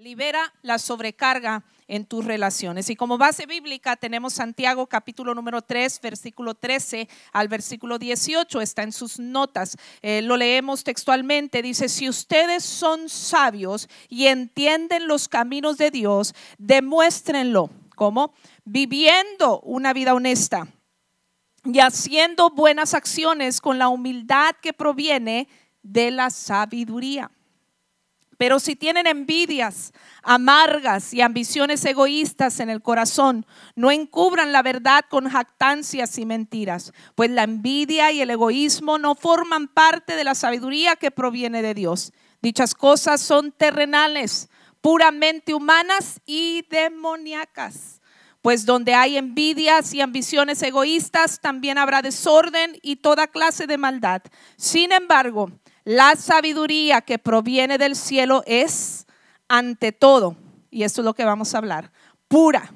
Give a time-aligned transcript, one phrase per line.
[0.00, 2.88] libera la sobrecarga en tus relaciones.
[2.88, 8.82] Y como base bíblica tenemos Santiago capítulo número 3, versículo 13 al versículo 18, está
[8.82, 9.76] en sus notas.
[10.00, 16.34] Eh, lo leemos textualmente, dice, si ustedes son sabios y entienden los caminos de Dios,
[16.56, 17.68] demuéstrenlo.
[17.94, 18.32] ¿Cómo?
[18.64, 20.66] Viviendo una vida honesta
[21.62, 25.46] y haciendo buenas acciones con la humildad que proviene
[25.82, 27.30] de la sabiduría.
[28.40, 33.44] Pero si tienen envidias amargas y ambiciones egoístas en el corazón,
[33.76, 39.14] no encubran la verdad con jactancias y mentiras, pues la envidia y el egoísmo no
[39.14, 42.14] forman parte de la sabiduría que proviene de Dios.
[42.40, 44.48] Dichas cosas son terrenales,
[44.80, 48.00] puramente humanas y demoníacas.
[48.40, 54.22] Pues donde hay envidias y ambiciones egoístas, también habrá desorden y toda clase de maldad.
[54.56, 55.52] Sin embargo,
[55.84, 59.06] la sabiduría que proviene del cielo es,
[59.48, 60.36] ante todo,
[60.70, 61.92] y esto es lo que vamos a hablar,
[62.28, 62.72] pura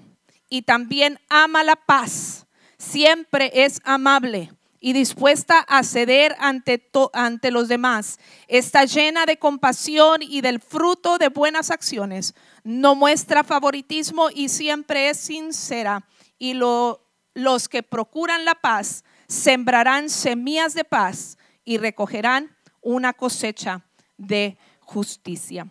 [0.49, 2.47] y también ama la paz.
[2.79, 8.19] Siempre es amable y dispuesta a ceder ante, ante los demás.
[8.49, 12.35] Está llena de compasión y del fruto de buenas acciones.
[12.63, 16.07] No muestra favoritismo y siempre es sincera.
[16.39, 22.54] Y los que procuran la paz sembrarán semillas de paz y recogerán
[22.85, 23.85] una cosecha
[24.17, 25.67] de justicia.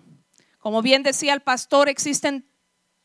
[0.60, 2.46] Como bien decía el pastor, existen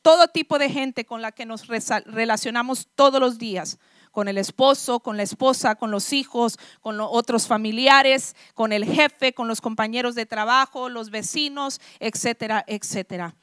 [0.03, 3.79] todo tipo de gente con la que nos relacionamos todos los días,
[4.11, 8.85] con el esposo, con la esposa, con los hijos, con los otros familiares, con el
[8.85, 13.35] jefe, con los compañeros de trabajo, los vecinos, etcétera, etcétera.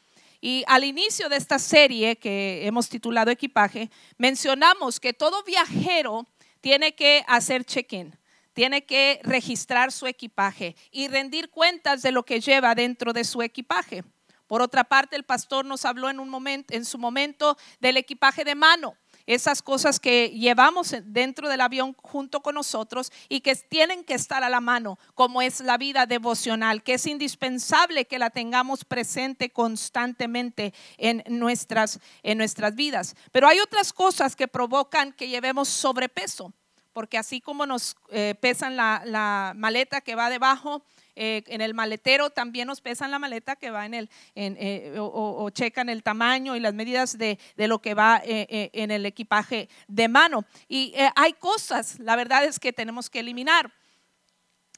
[0.42, 6.26] Y al inicio de esta serie que hemos titulado Equipaje, mencionamos que todo viajero
[6.62, 8.16] tiene que hacer check-in
[8.56, 13.42] tiene que registrar su equipaje y rendir cuentas de lo que lleva dentro de su
[13.44, 14.04] equipaje.
[14.48, 19.62] Por otra parte, el pastor nos habló en su momento del equipaje de mano, esas
[19.62, 24.50] cosas que llevamos dentro del avión junto con nosotros y que tienen que estar a
[24.50, 30.74] la mano, como es la vida devocional, que es indispensable que la tengamos presente constantemente
[30.98, 33.16] en nuestras en nuestras vidas.
[33.32, 36.54] Pero hay otras cosas que provocan que llevemos sobrepeso
[36.96, 40.82] porque así como nos eh, pesan la, maleta que va debajo,
[41.14, 45.50] eh, en el maletero también nos pesan la maleta que va en el, eh, o,
[45.50, 50.08] checan el tamaño y las medidas de, de lo que va en el equipaje de
[50.08, 50.46] mano.
[50.70, 53.74] Y hay cosas, la verdad es que tenemos que eliminar.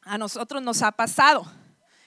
[0.01, 1.45] A nosotros nos ha pasado.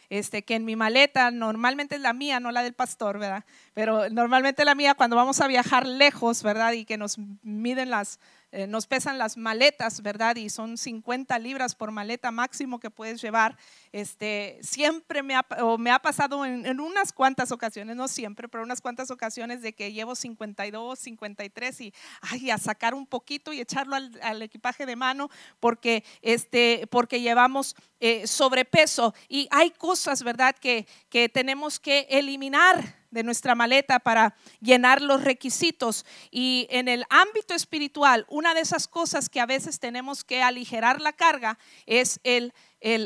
[0.09, 3.45] Este, que en mi maleta, normalmente es la mía, no la del pastor, ¿verdad?
[3.75, 6.73] Pero normalmente la mía cuando vamos a viajar lejos, ¿verdad?
[6.73, 8.19] Y que nos miden las,
[8.53, 10.35] eh, nos pesan las maletas, ¿verdad?
[10.35, 13.57] Y son 50 libras por maleta máximo que puedes llevar.
[13.93, 15.47] Este, siempre me ha,
[15.79, 19.93] me ha pasado en, unas cuantas ocasiones, no siempre, pero unas cuantas ocasiones de que
[19.93, 25.31] llevo 52, 53 y ay, a sacar un poquito y echarlo al, equipaje de mano
[25.61, 29.15] porque, este, porque llevamos eh, sobrepeso.
[29.29, 35.25] Y hay cosas, ¿verdad?, que, que tenemos que eliminar de nuestra maleta para llenar los
[35.25, 36.05] requisitos.
[36.31, 41.01] Y en el ámbito espiritual, una de esas cosas que a veces tenemos que aligerar
[41.01, 42.53] la carga es el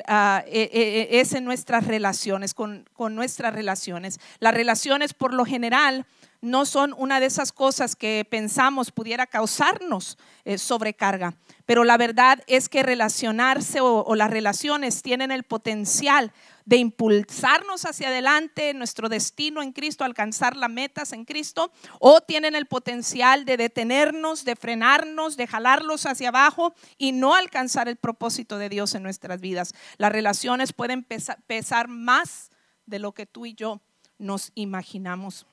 [0.07, 4.21] ah, e, e, e, es en nuestras relaciones, con, con, nuestras relaciones.
[4.39, 6.07] Las relaciones por lo general
[6.45, 11.35] no son una de esas cosas que pensamos pudiera causarnos eh, sobrecarga,
[11.65, 16.33] pero la verdad es que relacionarse o, las relaciones tienen el potencial
[16.67, 22.55] de impulsarnos hacia adelante nuestro destino en Cristo, alcanzar las metas en Cristo, o tienen
[22.55, 28.59] el potencial de detenernos, de frenarnos, de jalarlos hacia abajo y no alcanzar el propósito
[28.59, 29.75] de Dios en nuestras vidas.
[29.97, 32.51] Las relaciones pueden pesar más
[32.87, 33.81] de lo que tú y yo
[34.19, 35.47] nos imaginamos.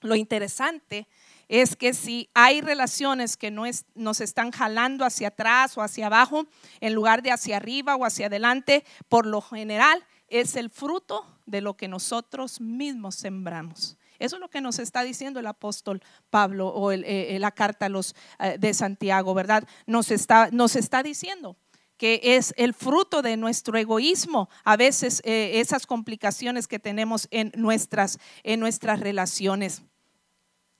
[0.00, 1.08] Lo interesante
[1.48, 3.64] es que si hay relaciones que no
[3.94, 6.46] nos están jalando hacia atrás o hacia abajo,
[6.80, 11.60] en lugar de hacia arriba o hacia adelante, por lo general es el fruto de
[11.60, 13.96] lo que nosotros mismos sembramos.
[14.18, 17.88] Eso es lo que nos está diciendo el apóstol Pablo o eh, eh, la carta
[17.88, 19.64] los, eh, de Santiago, ¿verdad?
[19.86, 21.56] Nos está, nos está diciendo
[21.96, 28.18] que es el fruto de nuestro egoísmo, a veces esas complicaciones que tenemos en nuestras,
[28.42, 29.82] en nuestras relaciones.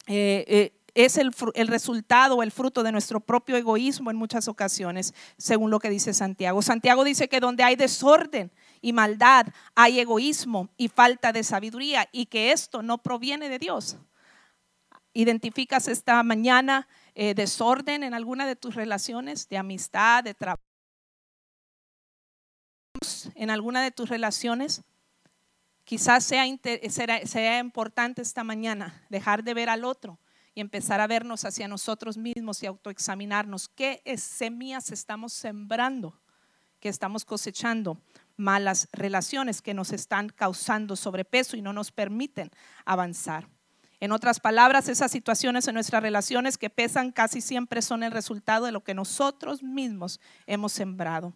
[0.06, 5.78] es el, el, resultado, el fruto de nuestro propio egoísmo en muchas ocasiones, según lo
[5.78, 6.62] que dice Santiago.
[6.62, 12.26] Santiago dice que donde hay desorden, y maldad, hay egoísmo y falta de sabiduría y
[12.26, 13.96] que esto no proviene de Dios.
[15.12, 20.65] ¿Identificas esta mañana eh, desorden en alguna de tus relaciones de amistad, de trabajo?
[23.34, 24.82] ¿En alguna de tus relaciones?
[25.86, 26.46] quizás sea,
[27.58, 30.18] importante esta mañana dejar de ver al otro
[30.52, 36.20] y empezar a vernos hacia nosotros mismos y autoexaminarnos qué semillas estamos sembrando,
[36.80, 38.02] que estamos cosechando
[38.36, 42.50] malas relaciones que nos están causando sobrepeso y no nos permiten
[42.84, 43.48] avanzar.
[44.00, 48.66] En otras palabras, esas situaciones en nuestras relaciones que pesan casi siempre son el resultado
[48.66, 51.32] de lo que nosotros mismos hemos sembrado.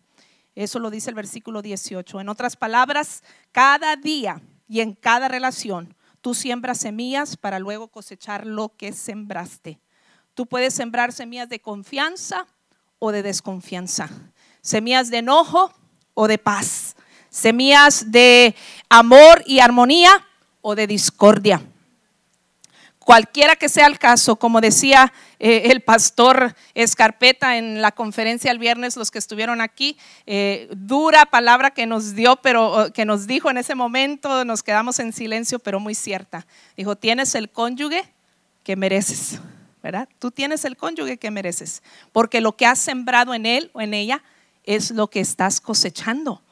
[0.55, 2.20] Eso lo dice el versículo 18.
[2.20, 8.47] En otras palabras, cada día y en cada relación tú siembras semillas para luego cosechar
[8.47, 9.79] lo que sembraste.
[10.35, 12.47] Tú puedes sembrar semillas de confianza
[12.99, 14.08] o de desconfianza,
[14.61, 15.73] semillas de enojo
[16.14, 16.97] o de paz,
[17.31, 18.55] semillas de
[18.88, 20.26] amor y armonía
[20.61, 21.62] o de discordia.
[23.11, 28.61] Cualquiera que sea el caso, como decía eh, el pastor Escarpeta en la conferencia el
[28.61, 33.51] viernes, los que estuvieron aquí, eh, dura palabra que nos dio, pero que nos dijo
[33.51, 36.47] en ese momento, nos quedamos en silencio, pero muy cierta.
[36.77, 38.05] Dijo, tienes el cónyuge
[38.62, 39.41] que mereces,
[39.83, 40.09] ¿verdad?
[40.21, 43.93] Tú tienes el cónyuge que mereces, porque lo que has sembrado en él o en
[43.93, 44.23] ella
[44.62, 46.45] es lo que estás cosechando.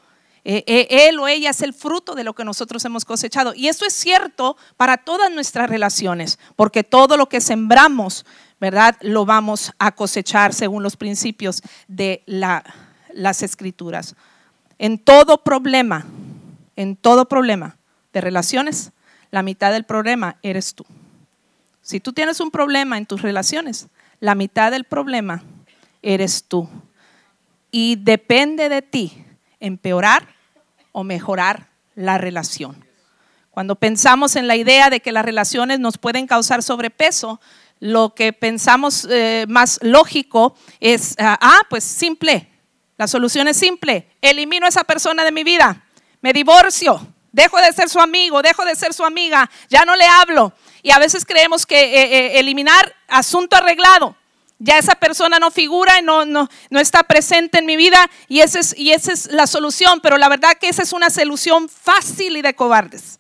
[0.51, 3.53] Eh, eh, él o ella es el fruto de lo que nosotros hemos cosechado.
[3.55, 8.25] Y esto es cierto para todas nuestras relaciones, porque todo lo que sembramos,
[8.59, 8.97] ¿verdad?
[9.03, 14.17] Lo vamos a cosechar según los principios de las escrituras.
[14.79, 16.07] En todo problema,
[16.77, 17.77] en todo problema
[18.15, 18.93] de relaciones,
[19.31, 20.87] la mitad del problema eres tú.
[21.83, 25.43] Si tú tienes un problema en tus relaciones, la mitad del problema
[26.01, 26.71] eres tú.
[27.71, 29.27] Y depende de ti
[29.61, 30.38] empeorar
[30.99, 32.85] o mejorar la relación.
[33.53, 37.41] Cuando pensamos en la idea de que las relaciones nos pueden causar sobrepeso,
[37.79, 42.49] lo que pensamos eh, más lógico es, ah, ah, pues simple,
[42.97, 45.85] la solución es simple, elimino a esa persona de mi vida,
[46.21, 47.01] me divorcio,
[47.31, 50.53] dejo de ser su amigo, dejo de ser su amiga, ya no le hablo.
[50.83, 54.17] Y a veces creemos que eh, eh, eliminar asunto arreglado,
[54.59, 58.61] ya esa persona no figura no, no, no está presente en mi vida y esa,
[58.61, 62.37] es, y esa es la solución, pero la verdad que esa es una solución fácil
[62.37, 63.19] y de cobardes.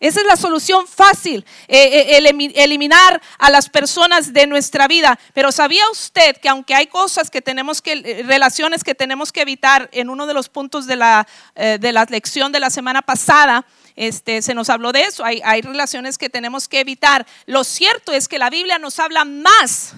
[0.00, 5.18] Esa es la solución fácil, eh, eh, eliminar a las personas de nuestra vida.
[5.34, 9.40] Pero ¿sabía usted que aunque hay cosas que tenemos que, eh, relaciones que tenemos que
[9.40, 11.26] evitar, en uno de los puntos de la,
[11.56, 13.66] de la lección de la semana pasada,
[13.96, 17.26] este, se nos habló de eso, hay, hay relaciones que tenemos que evitar.
[17.46, 19.96] Lo cierto es que la Biblia nos habla más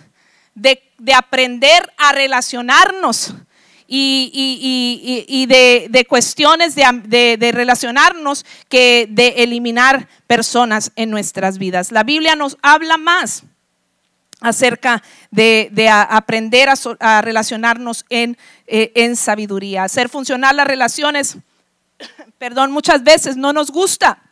[0.55, 0.82] de,
[1.14, 3.35] aprender a relacionarnos
[3.87, 11.93] y, de, cuestiones de, relacionarnos que de eliminar personas en nuestras vidas.
[11.93, 13.43] La Biblia nos habla más
[14.41, 16.69] acerca de, aprender
[17.00, 18.37] a, relacionarnos en,
[18.67, 19.85] eh, en sabiduría.
[19.85, 21.38] Hacer funcionar las relaciones,
[22.38, 24.23] perdón, muchas veces no nos gusta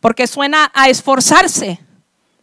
[0.00, 1.78] porque suena a esforzarse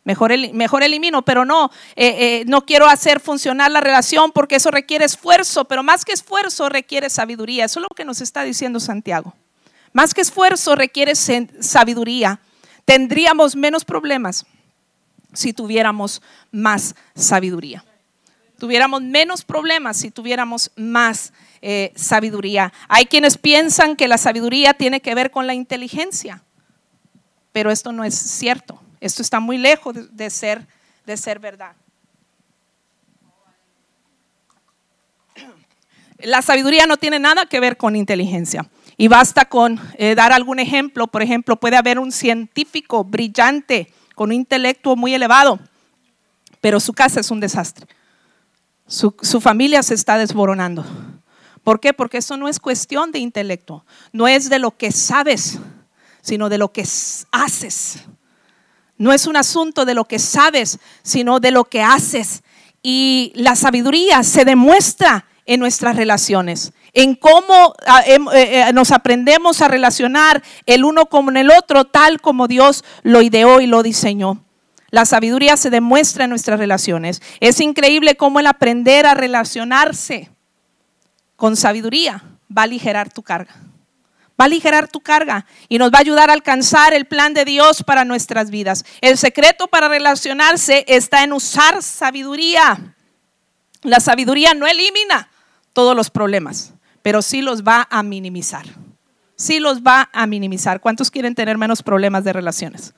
[0.10, 4.72] Mejor, mejor elimino, pero no, eh, eh, no quiero hacer funcionar la relación porque eso
[4.72, 7.66] requiere esfuerzo, pero más que esfuerzo requiere sabiduría.
[7.66, 9.36] Eso es lo que nos está diciendo Santiago.
[9.94, 12.40] Más que esfuerzo requiere sabiduría.
[12.86, 14.48] Tendríamos menos problemas
[15.32, 17.86] si tuviéramos más sabiduría.
[18.58, 22.74] Tuviéramos menos problemas si tuviéramos más eh, sabiduría.
[22.88, 26.42] Hay quienes piensan que la sabiduría tiene que ver con la inteligencia,
[27.52, 28.82] pero esto no es cierto.
[29.00, 30.68] Esto está muy lejos de ser,
[31.06, 31.76] de ser verdad.
[36.20, 38.70] La sabiduría no tiene nada que ver con inteligencia.
[38.98, 41.08] Y basta con eh, dar algún ejemplo.
[41.08, 45.60] Por ejemplo, puede haber un científico brillante con un intelecto muy elevado,
[46.60, 47.88] pero su casa es un desastre.
[48.86, 50.86] Su, su, familia se está desboronando.
[51.64, 51.94] ¿Por qué?
[51.94, 55.60] Porque eso no es cuestión de intelecto, no es de lo que sabes,
[56.22, 56.84] sino de lo que
[57.32, 58.04] haces.
[59.00, 62.44] No es un asunto de lo que sabes, sino de lo que haces.
[62.84, 69.62] Y la sabiduría se demuestra en nuestras relaciones, en cómo ah, eh, eh, nos aprendemos
[69.62, 74.44] a relacionar el uno con el otro tal como Dios lo ideó y lo diseñó.
[74.92, 77.22] La sabiduría se demuestra en nuestras relaciones.
[77.40, 80.30] Es increíble cómo el aprender a relacionarse
[81.36, 82.24] con sabiduría
[82.56, 83.69] va a aligerar tu carga
[84.40, 87.46] va a aligerar tu carga y nos va a ayudar a alcanzar el plan de
[87.46, 88.86] Dios para nuestras vidas.
[89.02, 92.96] El secreto para relacionarse está en usar sabiduría.
[93.82, 95.30] La sabiduría no elimina
[95.74, 98.66] todos los problemas, pero sí los va a minimizar.
[99.36, 100.82] Sí los va a minimizar.
[100.82, 102.94] ¿Cuántos quieren tener menos problemas de relaciones?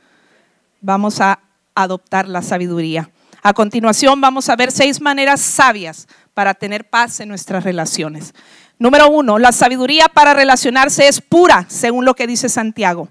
[0.81, 1.39] Vamos a
[1.75, 3.12] adoptar la sabiduría.
[3.43, 8.33] A continuación vamos a ver seis maneras sabias para tener paz en nuestras relaciones.
[8.81, 13.09] Número uno, la sabiduría para relacionarse es pura, según lo que dice Santiago.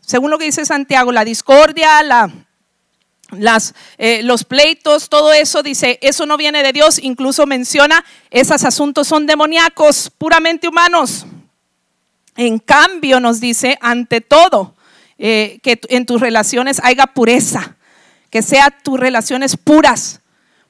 [0.00, 2.32] según lo que dice Santiago, la discordia, la,
[3.98, 9.06] eh, los pleitos, todo eso, dice, eso no viene de Dios, incluso menciona, esos asuntos
[9.06, 11.26] son demoníacos, puramente humanos.
[12.34, 14.74] En cambio, nos dice, ante todo,
[15.18, 17.76] eh, que en tus relaciones haya pureza,
[18.30, 20.22] que sean tus relaciones puras.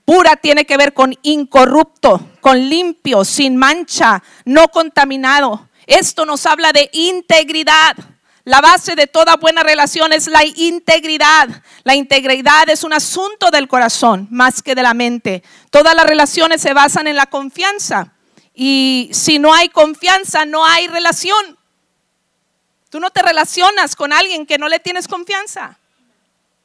[0.08, 5.68] Pura tiene que ver con incorrupto, con limpio, sin mancha, no contaminado.
[5.86, 7.94] Esto nos habla de integridad.
[8.44, 11.62] La base de toda buena relación es la integridad.
[11.84, 15.42] La integridad es un asunto del corazón más que de la mente.
[15.68, 18.14] Todas las relaciones se basan en la confianza.
[18.54, 21.58] Y si no hay confianza, no hay relación.
[22.88, 25.78] Tú no te relacionas con alguien que no le tienes confianza.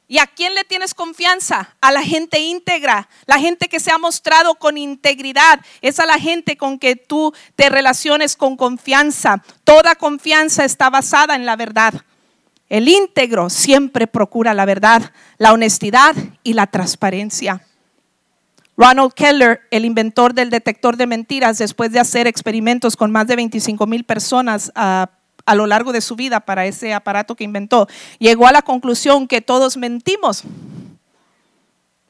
[0.06, 1.74] ¿Y a quién le tienes confianza?
[1.80, 5.60] A la gente íntegra, la gente que se ha mostrado con integridad.
[5.80, 9.42] Es a la gente con que tú te relaciones con confianza.
[9.64, 11.94] Toda confianza está basada en la verdad.
[12.68, 17.62] El íntegro siempre procura la verdad, la honestidad y la transparencia.
[18.76, 23.36] Ronald Keller, el inventor del detector de mentiras, después de hacer experimentos con más de
[23.36, 25.06] 25 mil personas, uh,
[25.46, 29.26] a lo largo de su vida para ese aparato que inventó, llegó a la conclusión
[29.26, 30.44] que todos mentimos.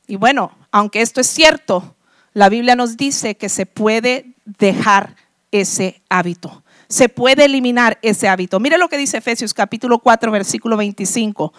[0.07, 1.95] Y bueno, aunque esto es cierto,
[2.33, 5.17] la Biblia nos dice que se puede dejar
[5.51, 6.63] ese hábito.
[6.89, 8.61] Se puede eliminar ese hábito.
[8.61, 11.53] Mire lo que dice Efesios capítulo 4, versículo 25.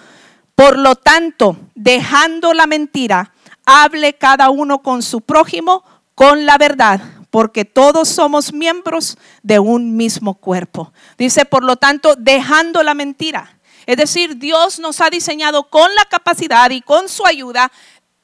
[0.53, 3.33] Por lo tanto, dejando la mentira,
[3.65, 7.01] hable cada uno con su prójimo con la verdad,
[7.35, 10.93] porque todos somos miembros de un mismo cuerpo.
[11.17, 13.59] Dice, por lo tanto, dejando la mentira.
[13.85, 17.73] Es decir, Dios nos ha diseñado con la capacidad y con su ayuda,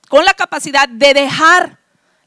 [0.07, 1.80] con la capacidad de dejar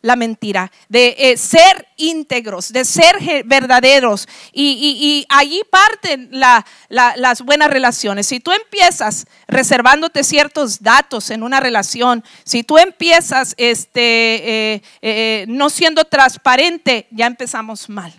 [0.04, 4.28] la mentira, de eh, ser íntegros, de ser verdaderos.
[4.52, 8.26] Y, allí parten las buenas relaciones.
[8.26, 15.46] Si tú empiezas reservándote ciertos datos en una relación, si tú empiezas este, eh, eh,
[15.48, 18.12] no siendo transparente, ya empezamos mal.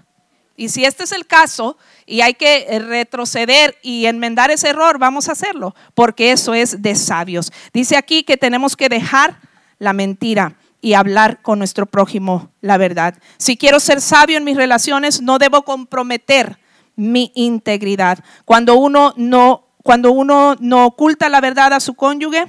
[0.57, 1.77] Y si este es el caso
[2.07, 6.95] y hay que retroceder y enmendar ese error, vamos a hacerlo, porque eso es de
[6.95, 7.53] sabios.
[7.73, 9.39] Dice aquí que tenemos que dejar
[9.77, 13.15] la mentira y hablar con nuestro prójimo la verdad.
[13.37, 16.59] Si quiero ser sabio en mis relaciones, no debo comprometer
[16.95, 18.19] mi integridad.
[18.45, 22.45] Cuando uno no, cuando uno no oculta la verdad a su cónyuge,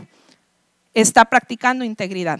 [0.93, 2.38] está practicando integridad.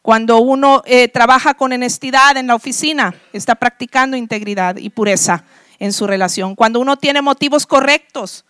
[0.00, 5.44] Cuando uno eh, trabaja con honestidad en la oficina, está practicando integridad y pureza
[5.78, 6.54] en su relación.
[6.54, 8.46] Cuando uno tiene motivos correctos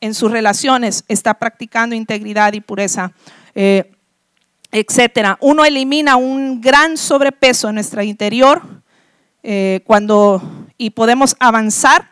[0.00, 3.12] en sus relaciones, está practicando integridad y pureza.
[3.54, 3.92] Eh,
[4.70, 5.38] etcétera.
[5.40, 8.62] Uno elimina un gran sobrepeso en nuestro interior
[9.42, 10.42] eh, cuando
[10.76, 12.10] y podemos avanzar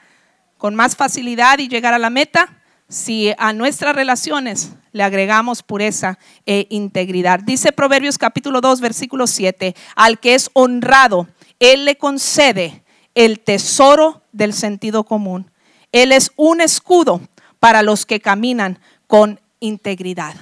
[0.58, 2.48] con más facilidad y llegar a la meta
[2.88, 7.40] si a nuestras relaciones le agregamos pureza e integridad.
[7.40, 12.82] Dice Proverbios capítulo 2, versículo 7, al que es honrado, Él le concede
[13.14, 15.50] el tesoro del sentido común.
[15.92, 17.20] Él es un escudo
[17.60, 20.34] para los que caminan con integridad.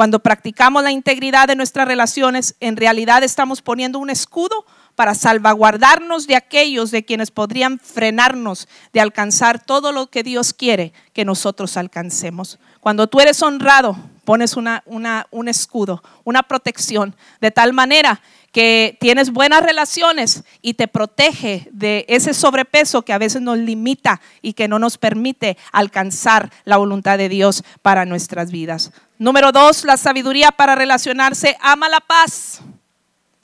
[0.00, 4.64] Cuando practicamos la integridad de nuestras relaciones, en realidad estamos poniendo un escudo
[4.94, 10.94] para salvaguardarnos de aquellos de quienes podrían frenarnos de alcanzar todo lo que Dios quiere
[11.12, 12.58] que nosotros alcancemos.
[12.80, 19.30] Cuando tú eres honrado, pones una, un escudo, una protección, de tal manera que tienes
[19.30, 24.68] buenas relaciones y te protege de ese sobrepeso que a veces nos limita y que
[24.68, 28.92] no nos permite alcanzar la voluntad de Dios para nuestras vidas.
[29.18, 32.60] Número dos, la sabiduría para relacionarse ama la paz.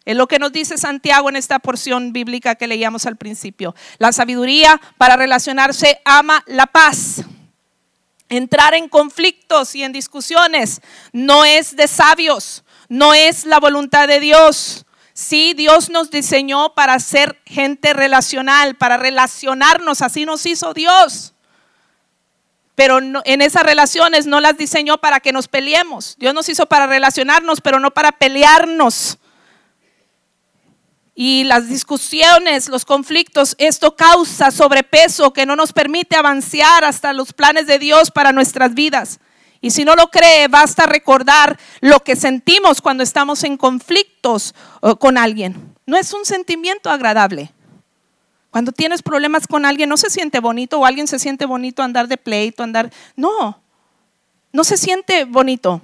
[0.04, 3.74] Es lo que nos dice Santiago en esta porción bíblica que leíamos al principio.
[3.98, 7.24] La sabiduría para relacionarse ama la paz.
[8.28, 10.80] Entrar en conflictos y en discusiones
[11.12, 14.85] no es de sabios, no es la voluntad de Dios.
[15.16, 21.32] Sí, Dios nos diseñó para ser gente relacional, para relacionarnos, así nos hizo Dios.
[22.74, 26.16] Pero en esas relaciones no las diseñó para que nos peleemos.
[26.18, 29.16] Dios nos hizo para relacionarnos, pero no para pelearnos.
[31.14, 37.32] Y las discusiones, los conflictos, esto causa sobrepeso que no nos permite avanzar hasta los
[37.32, 39.18] planes de Dios para nuestras vidas.
[39.60, 44.94] Y si no lo cree, basta recordar lo que sentimos cuando estamos en conflictos eh,
[44.98, 45.74] con alguien.
[45.86, 47.52] No es un sentimiento agradable.
[48.50, 52.08] Cuando tienes problemas con alguien, no se siente bonito o alguien se siente bonito andar
[52.08, 52.92] de pleito, andar...
[53.14, 53.60] No,
[54.52, 55.82] no se siente bonito.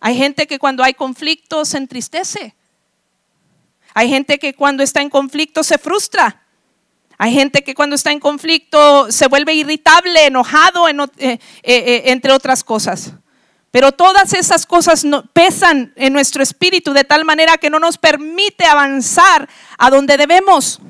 [0.00, 2.54] Hay gente que cuando hay conflictos se entristece.
[3.94, 6.41] Hay gente que cuando está en conflicto se frustra.
[7.22, 12.32] Hay gente que cuando está en conflicto se vuelve irritable, enojado, eh, eh, eh, entre
[12.32, 13.12] otras cosas.
[13.70, 18.64] Pero todas esas cosas pesan en nuestro espíritu de tal manera que no nos permite
[18.64, 19.48] avanzar
[19.78, 20.80] a donde debemos.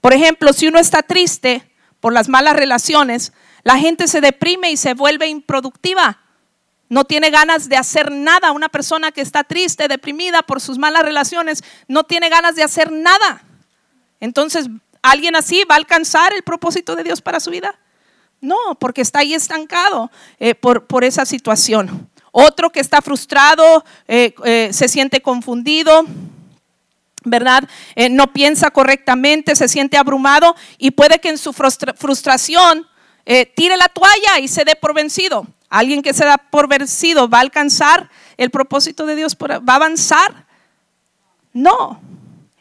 [0.00, 4.78] Por ejemplo, si uno está triste por las malas relaciones, la gente se deprime y
[4.78, 6.20] se vuelve improductiva.
[6.88, 8.52] No tiene ganas de hacer nada.
[8.52, 12.90] Una persona que está triste, deprimida por sus malas relaciones, no tiene ganas de hacer
[12.90, 13.42] nada.
[14.20, 14.70] Entonces,
[15.10, 17.78] ¿alguien así va a alcanzar el propósito de Dios para su vida?
[18.40, 22.08] No, porque está ahí estancado eh, por, por, esa situación.
[22.32, 26.04] Otro que está frustrado, eh, eh, se siente confundido,
[27.24, 27.68] ¿verdad?
[28.10, 32.86] no piensa correctamente, se siente abrumado y puede que en su frustración
[33.56, 35.44] tire la toalla y se dé por vencido.
[35.68, 39.76] Alguien que se da por vencido va a alcanzar el propósito de Dios, va a
[39.76, 40.46] avanzar.
[41.52, 42.00] No.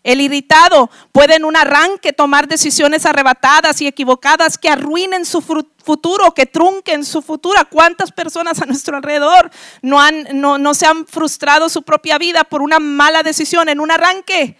[0.06, 6.32] El irritado puede en un arranque tomar decisiones arrebatadas y equivocadas que arruinen su futuro,
[6.36, 7.60] que trunquen su futuro.
[7.72, 9.50] ¿Cuántas personas a nuestro alrededor
[9.82, 13.80] no, han, no, no se han frustrado su propia vida por una mala decisión en
[13.80, 14.60] un arranque?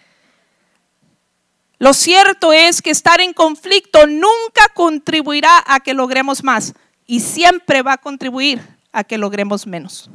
[1.78, 6.74] Lo cierto es que estar en conflicto nunca contribuirá a que logremos más
[7.06, 10.10] y siempre va a contribuir a que logremos menos.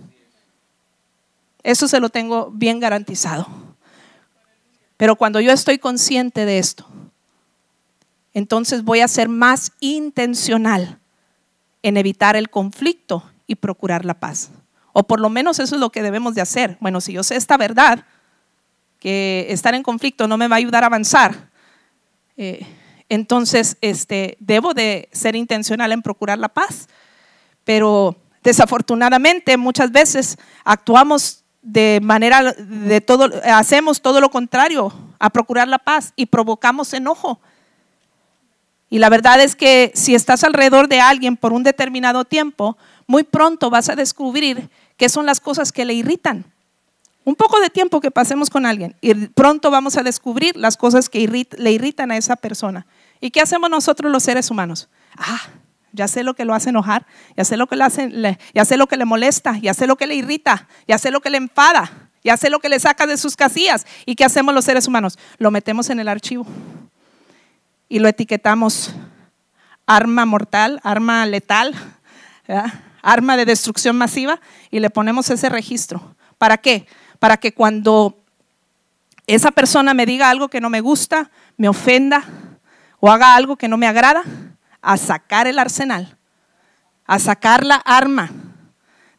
[1.63, 3.70] Eso se lo tengo bien garantizado.
[5.01, 6.87] Pero cuando yo estoy consciente de esto,
[8.35, 10.99] entonces voy a ser más intencional
[11.83, 14.51] en evitar el conflicto y procurar la paz.
[14.93, 16.77] O por lo menos eso es lo que debemos de hacer.
[16.81, 18.05] Bueno, si yo sé esta verdad,
[18.99, 21.49] que estar en conflicto no me va a ayudar a avanzar,
[22.37, 22.67] eh,
[23.09, 26.89] entonces, este, debo de ser intencional en procurar la paz.
[27.65, 35.69] Pero desafortunadamente muchas veces actuamos de manera de todo, hacemos todo lo contrario a procurar
[35.69, 37.41] la paz y provocamos enojo.
[38.89, 42.77] Y la verdad es que si estás alrededor de alguien por un determinado tiempo,
[43.07, 46.45] muy pronto vas a descubrir qué son las cosas que le irritan.
[47.25, 51.09] Un poco de tiempo que pasemos con alguien y pronto vamos a descubrir las cosas
[51.09, 52.87] que le irritan a esa persona.
[53.21, 54.89] ¿Y qué hacemos nosotros los seres humanos?
[55.17, 55.41] Ah,
[55.93, 58.77] ya sé lo que lo hace enojar, ya sé lo que le hace, ya sé
[58.77, 61.39] lo que le molesta, ya sé lo que le irrita, ya sé lo que le
[61.39, 63.87] enfada, ya sé lo que le saca de sus casillas.
[64.07, 65.19] ¿Y qué hacemos los seres humanos?
[65.39, 66.47] Lo metemos en el archivo
[67.89, 68.95] y lo etiquetamos
[69.87, 71.75] arma mortal, arma letal,
[73.03, 76.15] arma de destrucción masiva y le ponemos ese registro.
[76.39, 76.87] ¿Para qué?
[77.19, 78.17] Para que cuando
[79.27, 82.25] esa persona me diga algo que no me gusta, me ofenda,
[83.01, 84.23] o haga algo que no me agrada,
[84.83, 86.17] a sacar el arsenal,
[87.07, 88.31] a sacar la arma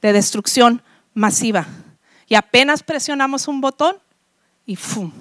[0.02, 0.82] de destrucción
[1.14, 1.68] masiva.
[2.28, 3.98] Y apenas presionamos un botón
[4.66, 5.12] y ¡fum!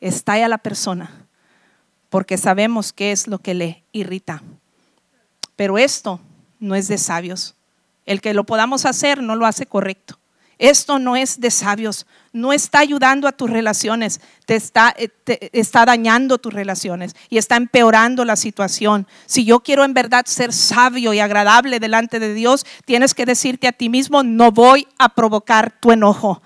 [0.00, 1.10] estalla la persona,
[2.08, 4.42] porque sabemos qué es lo que le irrita.
[5.56, 6.20] Pero esto
[6.58, 7.56] no es de sabios.
[8.06, 10.19] El que lo podamos hacer no lo hace correcto.
[10.60, 15.08] Esto no es de sabios, no está ayudando a tus relaciones, te está, eh,
[15.54, 19.06] está dañando tus relaciones y está empeorando la situación.
[19.24, 23.68] Si yo quiero en verdad ser sabio y agradable delante de Dios, tienes que decirte
[23.68, 26.42] a ti mismo, no voy a provocar tu enojo.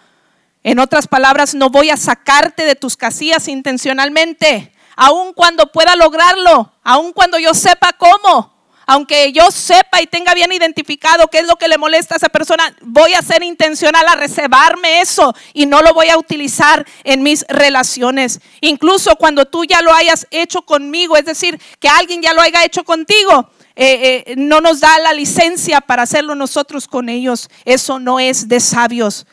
[0.62, 6.72] En otras palabras, no voy a sacarte de tus casillas intencionalmente, aun cuando pueda lograrlo,
[6.84, 8.53] aun cuando yo sepa cómo
[8.86, 12.28] aunque yo sepa y tenga bien identificado qué es lo que le molesta a esa
[12.28, 17.22] persona, voy a ser intencional a reservarme eso y no lo voy a utilizar en
[17.22, 18.40] mis relaciones.
[18.60, 22.64] Incluso cuando tú ya lo hayas hecho conmigo, es decir, que alguien ya lo haya
[22.64, 27.48] hecho contigo, eh, eh, no nos da la licencia para hacerlo nosotros con ellos.
[27.64, 29.26] Eso no es de sabios.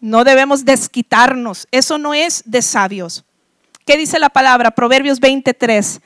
[0.00, 1.66] No debemos desquitarnos.
[1.70, 3.24] Eso no es de sabios.
[3.86, 4.70] ¿Qué dice la palabra?
[4.70, 6.00] Proverbios 23.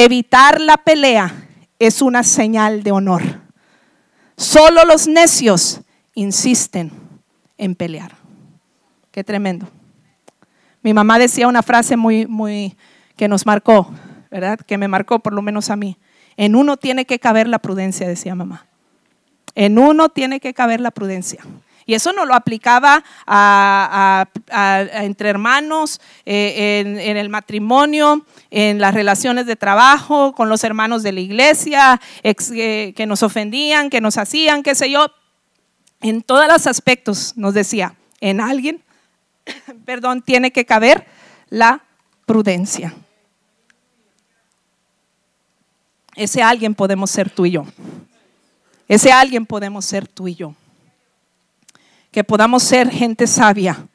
[0.00, 1.34] Evitar la pelea
[1.80, 3.20] es una señal de honor.
[4.36, 5.80] Solo los necios
[6.14, 6.92] insisten
[7.56, 8.14] en pelear.
[9.10, 9.68] Qué tremendo.
[10.82, 12.76] Mi mamá decía una frase muy, muy
[13.16, 13.92] que nos marcó,
[14.30, 14.60] ¿verdad?
[14.60, 15.98] Que me marcó por lo menos a mí.
[16.36, 18.66] En uno tiene que caber la prudencia, decía mamá.
[19.56, 21.40] En uno tiene que caber la prudencia.
[21.88, 23.02] Y eso no lo aplicaba
[25.02, 31.12] entre hermanos, eh, en, el matrimonio, en las relaciones de trabajo, con los hermanos de
[31.12, 35.06] la iglesia, eh, que nos ofendían, que nos hacían, qué sé yo.
[36.02, 38.84] En todos los aspectos nos decía, en alguien,
[39.86, 41.06] perdón, tiene que caber
[41.48, 41.82] la
[42.26, 42.94] prudencia.
[46.16, 47.64] Ese alguien podemos ser tú y yo.
[48.88, 50.54] Ese alguien podemos ser tú y yo
[52.18, 53.86] que podamos ser gente sabia,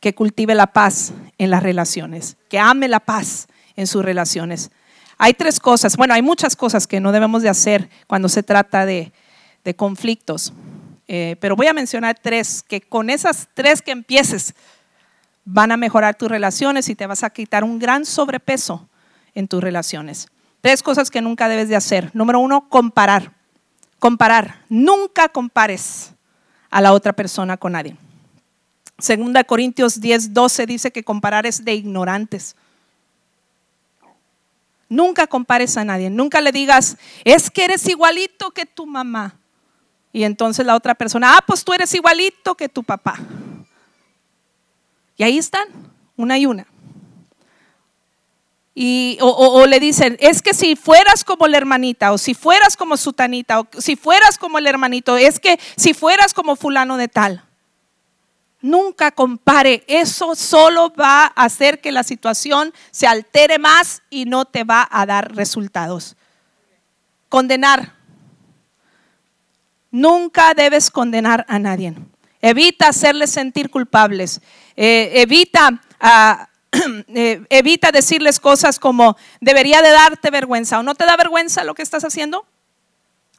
[0.00, 4.70] que cultive la paz en las relaciones, que ame la paz en sus relaciones.
[5.16, 8.84] hay tres cosas, bueno, hay muchas cosas que no debemos de hacer cuando se trata
[8.84, 9.12] de,
[9.78, 10.52] conflictos,
[11.08, 14.54] eh, pero voy a mencionar tres, que con esas tres que empieces
[15.46, 18.90] van a mejorar tus relaciones y te vas a quitar un gran sobrepeso
[19.34, 20.28] en tus relaciones.
[20.60, 22.10] Tres cosas que nunca debes de hacer.
[22.12, 23.32] Número uno, comparar.
[23.98, 24.66] Comparar.
[24.68, 26.12] Nunca compares
[26.70, 27.96] a la otra persona con nadie.
[28.98, 32.54] Segunda Corintios 10, 12 dice que comparar es de ignorantes.
[34.88, 39.36] Nunca compares a nadie, nunca le digas, es que eres igualito que tu mamá.
[40.12, 43.18] Y entonces la otra persona, ah, pues tú eres igualito que tu papá.
[45.16, 45.68] Y ahí están,
[46.16, 46.66] una y una.
[49.20, 53.60] O, le dicen, es que si fueras como la hermanita, o si fueras como sutanita,
[53.60, 57.44] o si fueras como el hermanito, es que si fueras como fulano de tal.
[58.62, 64.44] Nunca compare, eso solo va a hacer que la situación se altere más y no
[64.44, 66.16] te va a dar resultados.
[67.28, 67.94] Condenar.
[69.90, 71.94] Nunca debes condenar a nadie.
[72.42, 74.40] Evita hacerles sentir culpables.
[74.76, 76.49] Eh, evita, ah,
[77.14, 81.74] eh, evita decirles cosas como debería de darte vergüenza o no te da vergüenza lo
[81.74, 82.46] que estás haciendo.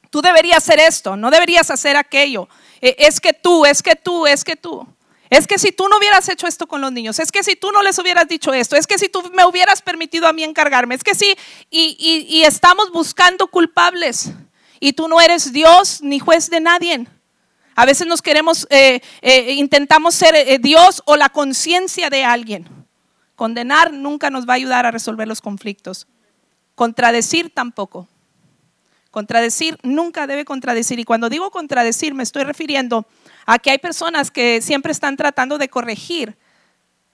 [0.09, 2.49] Tú deberías hacer esto, no deberías hacer aquello.
[2.81, 4.85] Eh, es que tú, es que tú, es que tú.
[5.29, 7.71] Es que si tú no hubieras hecho esto con los niños, es que si tú
[7.71, 10.95] no les hubieras dicho esto, es que si tú me hubieras permitido a mí encargarme,
[10.95, 11.33] es que sí,
[11.69, 14.31] y, estamos buscando culpables.
[14.81, 17.07] Y tú no eres Dios ni juez de nadie.
[17.75, 22.80] A veces nos queremos, eh, eh, intentamos ser Dios o la conciencia de alguien.
[23.41, 26.05] Condenar nunca nos va a ayudar a resolver los conflictos.
[26.75, 28.07] Contradecir tampoco.
[29.09, 30.99] Contradecir nunca debe contradecir.
[30.99, 33.07] Y cuando digo contradecir me estoy refiriendo
[33.47, 36.37] Aquí hay personas que siempre están tratando de corregir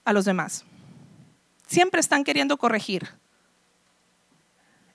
[0.04, 0.66] a los demás.
[1.66, 3.08] Siempre están queriendo corregir.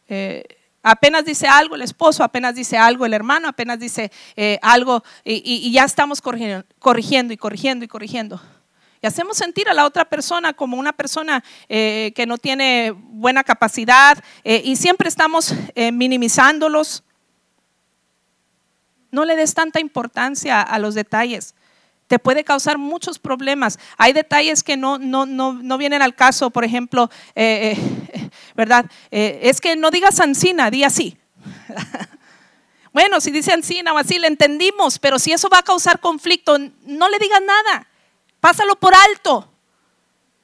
[0.08, 0.44] Eh,
[0.84, 5.72] apenas dice algo el esposo, apenas dice algo el hermano, apenas dice eh, algo y,
[5.72, 8.40] ya estamos corrigiendo, corrigiendo, y corrigiendo y corrigiendo.
[9.04, 13.44] Y hacemos sentir a la otra persona como una persona eh, que no tiene buena
[13.44, 17.04] capacidad y siempre estamos minimizándolos.
[19.12, 21.54] No le des tanta importancia a los detalles.
[22.08, 23.80] Te puede causar muchos problemas.
[23.98, 28.86] Hay detalles que no, no, no, no vienen al caso, por ejemplo, eh, eh, ¿verdad?
[29.12, 31.18] Eh, es que no digas Ancina, di así.
[32.94, 36.58] bueno, si dice Ancina o así, le entendimos, pero si eso va a causar conflicto,
[36.86, 37.88] no le digas nada.
[38.44, 39.48] Pásalo por alto.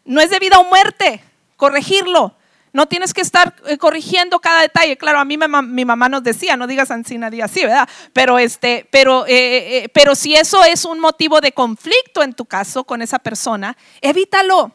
[0.05, 1.21] No es de vida o muerte
[1.57, 2.33] corregirlo.
[2.71, 4.95] No tienes que estar eh, corrigiendo cada detalle.
[4.95, 7.89] Claro, a mí mi mamá nos decía, no digas así nadie así, ¿verdad?
[8.13, 12.45] Pero, este, pero, eh, eh, pero si eso es un motivo de conflicto en tu
[12.45, 14.71] caso con esa persona, evítalo.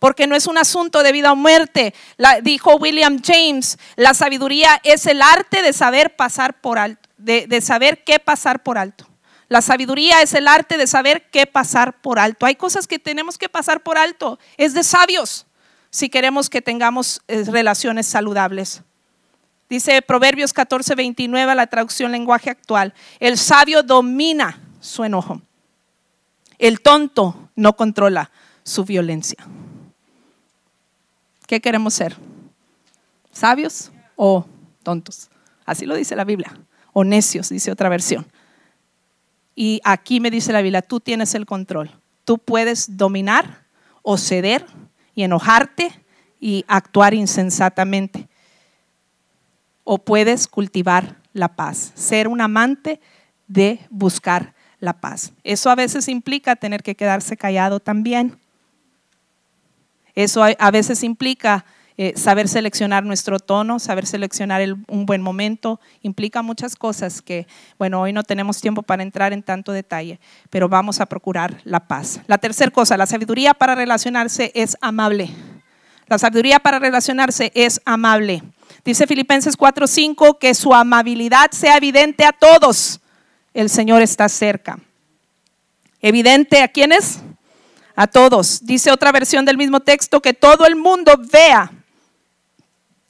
[0.00, 1.94] Porque no es un asunto de vida o muerte.
[2.42, 8.02] dijo William James, la sabiduría es el arte de saber pasar por alto, de saber
[8.02, 9.08] qué pasar por alto.
[9.48, 12.44] La sabiduría es el arte de saber qué pasar por alto.
[12.44, 14.38] Hay cosas que tenemos que pasar por alto.
[14.56, 15.46] Es de sabios
[15.90, 18.82] si queremos que tengamos eh, relaciones saludables.
[19.70, 22.94] Dice Proverbios 14, 29, la traducción lenguaje actual.
[23.20, 25.40] El sabio domina su enojo.
[26.58, 28.30] El tonto no controla
[28.64, 29.38] su violencia.
[31.46, 32.16] ¿Qué queremos ser?
[33.32, 34.44] ¿Sabios o
[34.82, 35.30] tontos?
[35.64, 36.54] Así lo dice la Biblia.
[36.92, 38.26] O necios, dice otra versión.
[39.60, 41.90] Y aquí me dice la Biblia, tú tienes el control.
[42.24, 43.64] Tú puedes dominar
[44.02, 44.64] o ceder
[45.16, 45.90] y enojarte
[46.38, 48.28] y actuar insensatamente.
[49.82, 53.00] O puedes cultivar la paz, ser un amante
[53.48, 55.32] de buscar la paz.
[55.42, 58.38] Eso a veces implica tener que quedarse callado también.
[60.14, 61.64] Eso a veces implica
[62.00, 68.00] eh, saber seleccionar nuestro tono, saber seleccionar un buen momento, implica muchas cosas que, bueno,
[68.00, 72.20] hoy no tenemos tiempo para entrar en tanto detalle, pero vamos a procurar la paz.
[72.28, 75.28] La tercera cosa, la sabiduría para relacionarse es amable.
[76.06, 78.44] La sabiduría para relacionarse es amable.
[78.84, 83.00] Dice Filipenses 4:5 que su amabilidad sea evidente a todos.
[83.52, 84.78] El Señor está cerca.
[86.00, 87.18] ¿Evidente a quiénes?
[87.96, 88.64] A todos.
[88.64, 91.72] Dice otra versión del mismo texto que todo el mundo vea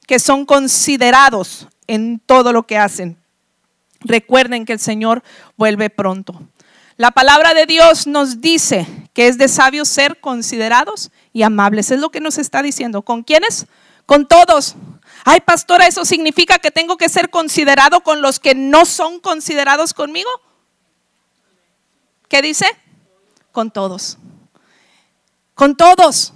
[0.08, 3.18] que son considerados en todo lo que hacen.
[4.00, 5.22] Recuerden que el Señor
[5.56, 6.40] vuelve pronto.
[6.96, 11.90] La palabra de Dios nos dice que es de sabios ser considerados y amables.
[11.90, 13.02] Es lo que nos está diciendo.
[13.02, 13.66] ¿Con quiénes?
[14.06, 14.76] Con todos.
[15.26, 19.92] Ay, pastora, ¿eso significa que tengo que ser considerado con los que no son considerados
[19.92, 20.30] conmigo?
[22.28, 22.66] ¿Qué dice?
[23.52, 24.16] Con todos.
[25.54, 26.32] Con todos.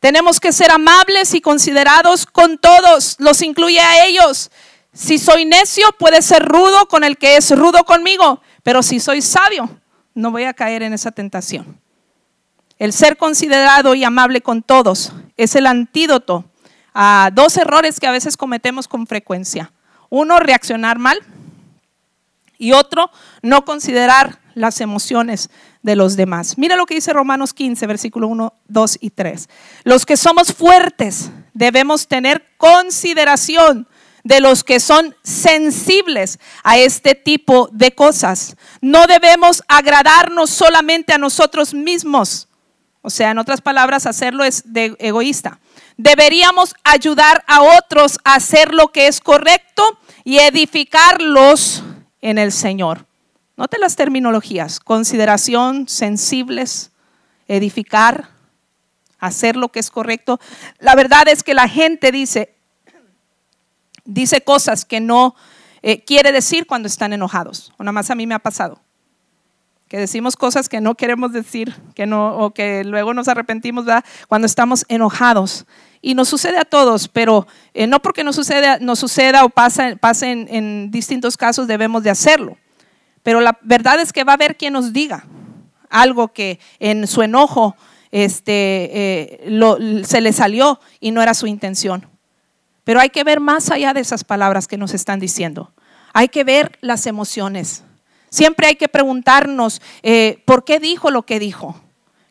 [0.00, 4.50] Tenemos que ser amables y considerados con todos, los incluye a ellos.
[4.94, 9.20] Si soy necio, puede ser rudo con el que es rudo conmigo, pero si soy
[9.20, 9.68] sabio,
[10.14, 11.78] no voy a caer en esa tentación.
[12.78, 16.46] El ser considerado y amable con todos es el antídoto
[16.94, 19.70] a dos errores que a veces cometemos con frecuencia.
[20.08, 21.20] Uno, reaccionar mal
[22.56, 23.10] y otro,
[23.42, 25.50] no considerar las emociones
[25.82, 26.58] de los demás.
[26.58, 29.48] Mira lo que dice Romanos 15, versículo 1, 2 y 3.
[29.84, 33.86] Los que somos fuertes debemos tener consideración
[34.24, 38.56] de los que son sensibles a este tipo de cosas.
[38.80, 42.48] No debemos agradarnos solamente a nosotros mismos.
[43.02, 45.58] O sea, en otras palabras, hacerlo es de egoísta.
[45.96, 51.82] Deberíamos ayudar a otros a hacer lo que es correcto y edificarlos
[52.20, 53.06] en el Señor.
[53.60, 56.92] Note las terminologías, consideración, sensibles,
[57.46, 58.30] edificar,
[59.18, 60.40] hacer lo que es correcto.
[60.78, 62.54] La verdad es que la gente dice,
[64.06, 65.34] dice cosas que no
[65.82, 67.74] eh, quiere decir cuando están enojados.
[67.76, 68.80] O nada más a mí me ha pasado.
[69.88, 73.84] Que decimos cosas que no queremos decir, que no, o que luego nos arrepentimos
[74.26, 75.66] cuando estamos enojados.
[76.00, 78.78] Y nos sucede a todos, pero eh, no porque nos suceda,
[79.44, 82.56] o pase, pase en distintos casos debemos de hacerlo.
[83.22, 85.26] Pero la verdad es que va a haber quien nos diga
[85.90, 87.76] algo que en su enojo
[88.12, 92.06] este, eh, se le salió y no era su intención.
[92.84, 95.72] Pero hay que ver más allá de esas palabras que nos están diciendo.
[96.12, 97.84] Hay que ver las emociones.
[98.30, 101.80] Siempre hay que preguntarnos eh, por qué dijo lo que dijo.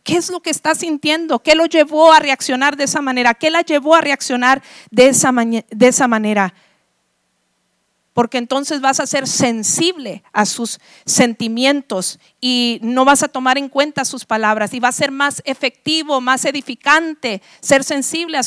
[0.04, 1.40] ¿Qué es lo que está sintiendo?
[1.40, 3.36] ¿Qué lo llevó a reaccionar de esa manera?
[3.36, 6.54] ¿Qué la llevó a reaccionar de esa, de esa manera?
[8.20, 13.70] Porque entonces vas a ser sensible a sus sentimientos y no vas a tomar en
[13.70, 18.38] cuenta sus palabras y va a ser más efectivo, más edificante, ser sensible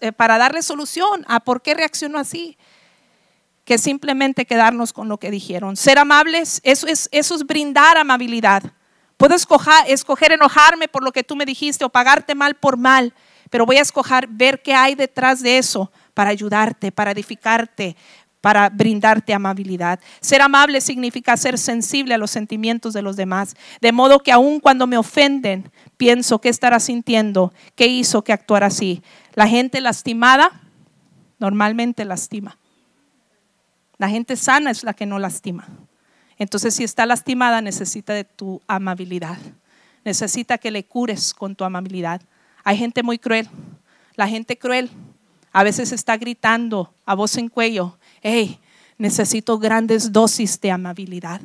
[0.00, 2.58] eh, para darle solución a por qué reaccionó así,
[3.64, 5.76] que simplemente quedarnos con lo que dijeron.
[5.76, 8.72] Ser amables, eso es, eso es brindar amabilidad.
[9.18, 13.14] Puedo escoger, escoger enojarme por lo que tú me dijiste o pagarte mal por mal,
[13.50, 17.96] pero voy a escoger ver qué hay detrás de eso para ayudarte, para edificarte,
[18.42, 20.00] para brindarte amabilidad.
[20.20, 24.60] Ser amable significa ser sensible a los sentimientos de los demás, de modo que aun
[24.60, 29.00] cuando me ofenden, pienso qué estará sintiendo, qué hizo que actuara así.
[29.34, 30.60] La gente lastimada
[31.38, 32.58] normalmente lastima.
[33.96, 35.68] La gente sana es la que no lastima.
[36.36, 39.38] Entonces, si está lastimada, necesita de tu amabilidad.
[40.04, 42.20] Necesita que le cures con tu amabilidad.
[42.64, 43.48] Hay gente muy cruel.
[44.16, 44.90] La gente cruel
[45.52, 48.58] a veces está gritando a voz en cuello hey,
[48.98, 51.40] necesito grandes dosis de amabilidad.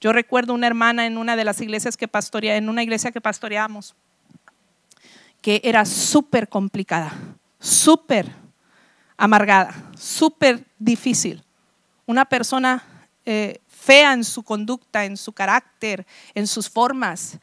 [0.00, 3.20] Yo recuerdo una hermana en una de las iglesias que pastorea, en una iglesia que
[3.20, 3.94] pastoreamos,
[5.40, 7.12] que era súper complicada,
[7.58, 8.30] súper
[9.16, 11.42] amargada, súper difícil.
[12.06, 12.84] Una persona
[13.24, 17.38] eh, fea en su conducta, en su carácter, en sus formas.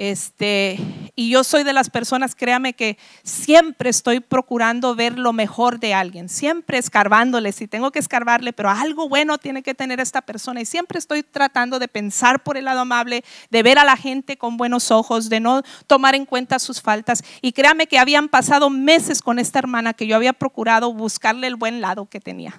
[0.00, 0.78] Este,
[1.14, 5.92] y yo soy de las personas, créame que siempre estoy procurando ver lo mejor de
[5.92, 10.62] alguien, siempre escarbándole, si tengo que escarbarle, pero algo bueno tiene que tener esta persona.
[10.62, 14.38] Y siempre estoy tratando de pensar por el lado amable, de ver a la gente
[14.38, 17.22] con buenos ojos, de no tomar en cuenta sus faltas.
[17.42, 21.56] Y créame que habían pasado meses con esta hermana que yo había procurado buscarle el
[21.56, 22.58] buen lado que tenía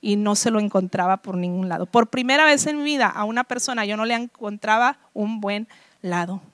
[0.00, 1.86] y no se lo encontraba por ningún lado.
[1.86, 5.64] Por primera vez en mi vida a una persona yo no le encontraba un buen
[5.64, 5.85] lado.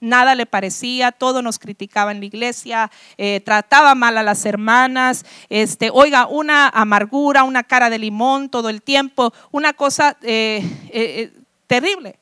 [0.01, 5.25] Nada le parecía, todo nos criticaba en la iglesia, eh, trataba mal a las hermanas,
[5.49, 11.33] este, oiga, una amargura, una cara de limón todo el tiempo, una cosa eh, eh,
[11.67, 12.19] terrible.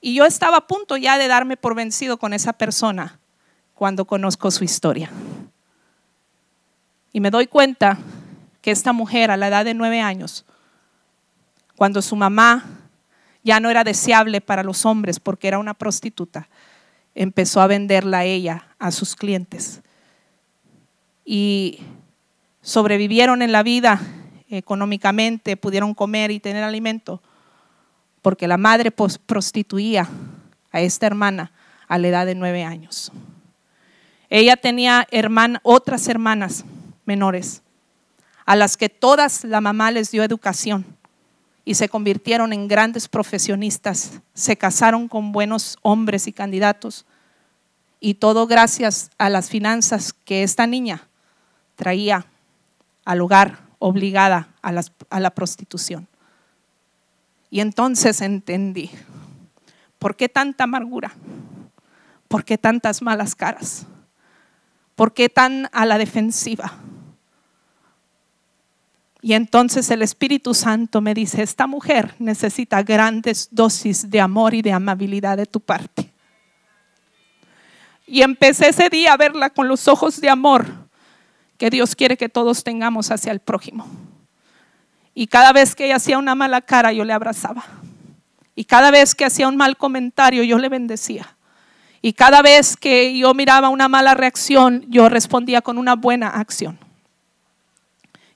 [0.00, 3.18] Y yo estaba a punto ya de darme por vencido con esa persona
[3.74, 5.10] cuando conozco su historia.
[7.12, 7.98] Y me doy cuenta
[8.60, 10.44] que esta mujer a la edad de nueve años,
[11.76, 12.81] cuando su mamá
[13.42, 16.48] ya no era deseable para los hombres porque era una prostituta.
[17.14, 19.82] Empezó a venderla ella a sus clientes.
[21.24, 21.80] Y
[22.62, 24.00] sobrevivieron en la vida
[24.48, 27.22] económicamente, pudieron comer y tener alimento,
[28.20, 30.08] porque la madre prostituía
[30.70, 31.52] a esta hermana
[31.88, 33.12] a la edad de nueve años.
[34.30, 35.06] Ella tenía
[35.62, 36.64] otras hermanas
[37.04, 37.62] menores,
[38.46, 40.84] a las que todas la mamá les dio educación
[41.64, 47.06] y se convirtieron en grandes profesionistas, se casaron con buenos hombres y candidatos,
[48.00, 51.06] y todo gracias a las finanzas que esta niña
[51.76, 52.26] traía
[53.04, 54.72] al hogar obligada a,
[55.10, 56.08] a la prostitución.
[57.48, 58.90] Y entonces entendí,
[59.98, 61.12] ¿por qué tanta amargura?
[62.26, 63.86] ¿Por qué tantas malas caras?
[64.96, 66.72] ¿Por qué tan a la defensiva?
[69.24, 74.62] Y entonces el Espíritu Santo me dice, esta mujer necesita grandes dosis de amor y
[74.62, 76.12] de amabilidad de tu parte.
[78.04, 80.66] Y empecé ese día a verla con los ojos de amor
[81.56, 83.86] que Dios quiere que todos tengamos hacia el prójimo.
[85.14, 87.64] Y cada vez que ella hacía una mala cara, yo le abrazaba.
[88.56, 91.36] Y cada vez que hacía un mal comentario, yo le bendecía.
[92.00, 96.76] Y cada vez que yo miraba una mala reacción, yo respondía con una buena acción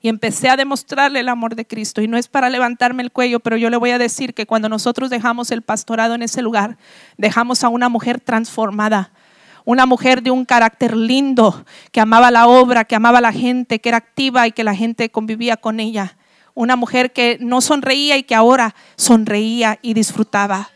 [0.06, 2.00] y empecé a demostrarle el amor de Cristo.
[2.00, 4.68] Y no es para levantarme el cuello, pero yo le voy a decir que cuando
[4.68, 6.76] nosotros dejamos el pastorado en ese lugar,
[7.16, 9.10] dejamos a una mujer transformada,
[9.64, 13.88] una mujer de un carácter lindo, que amaba la obra, que amaba la gente, que
[13.88, 16.16] era activa y que la gente convivía con ella.
[16.54, 20.70] Una mujer que no sonreía y que ahora sonreía y disfrutaba.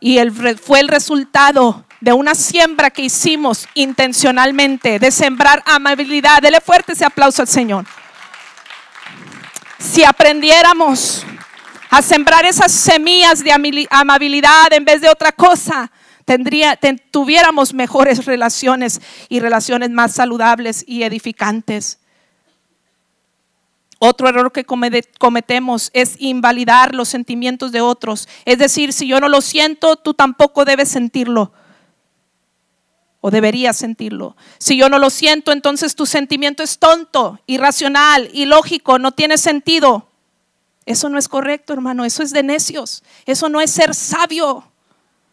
[0.00, 0.18] Y
[0.60, 6.42] fue el resultado de una siembra que hicimos intencionalmente, de sembrar amabilidad.
[6.42, 7.86] Dele fuerte ese aplauso al Señor.
[9.78, 11.24] Si aprendiéramos
[11.90, 13.52] a sembrar esas semillas de
[13.90, 15.90] amabilidad en vez de otra cosa,
[17.10, 21.98] tuviéramos mejores relaciones y relaciones más saludables y edificantes.
[23.98, 28.28] Otro error que cometemos es invalidar los sentimientos de otros.
[28.44, 31.52] Es decir, si yo no lo siento, tú tampoco debes sentirlo
[33.26, 34.36] o debería sentirlo.
[34.58, 40.06] Si yo no lo siento, entonces tu sentimiento es tonto, irracional, ilógico, no tiene sentido.
[40.84, 44.70] Eso no es correcto, hermano, eso es de necios, eso no es ser sabio.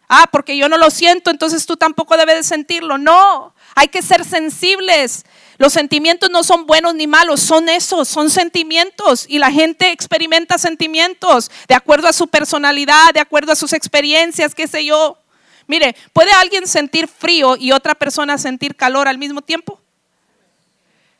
[0.09, 2.97] Ah, porque yo no lo siento, entonces tú tampoco debes de sentirlo.
[2.97, 5.23] No, hay que ser sensibles.
[5.59, 9.27] Los sentimientos no son buenos ni malos, son esos, son sentimientos.
[9.29, 14.55] Y la gente experimenta sentimientos de acuerdo a su personalidad, de acuerdo a sus experiencias,
[14.55, 15.19] qué sé yo.
[15.67, 19.79] Mire, ¿puede alguien sentir frío y otra persona sentir calor al mismo tiempo?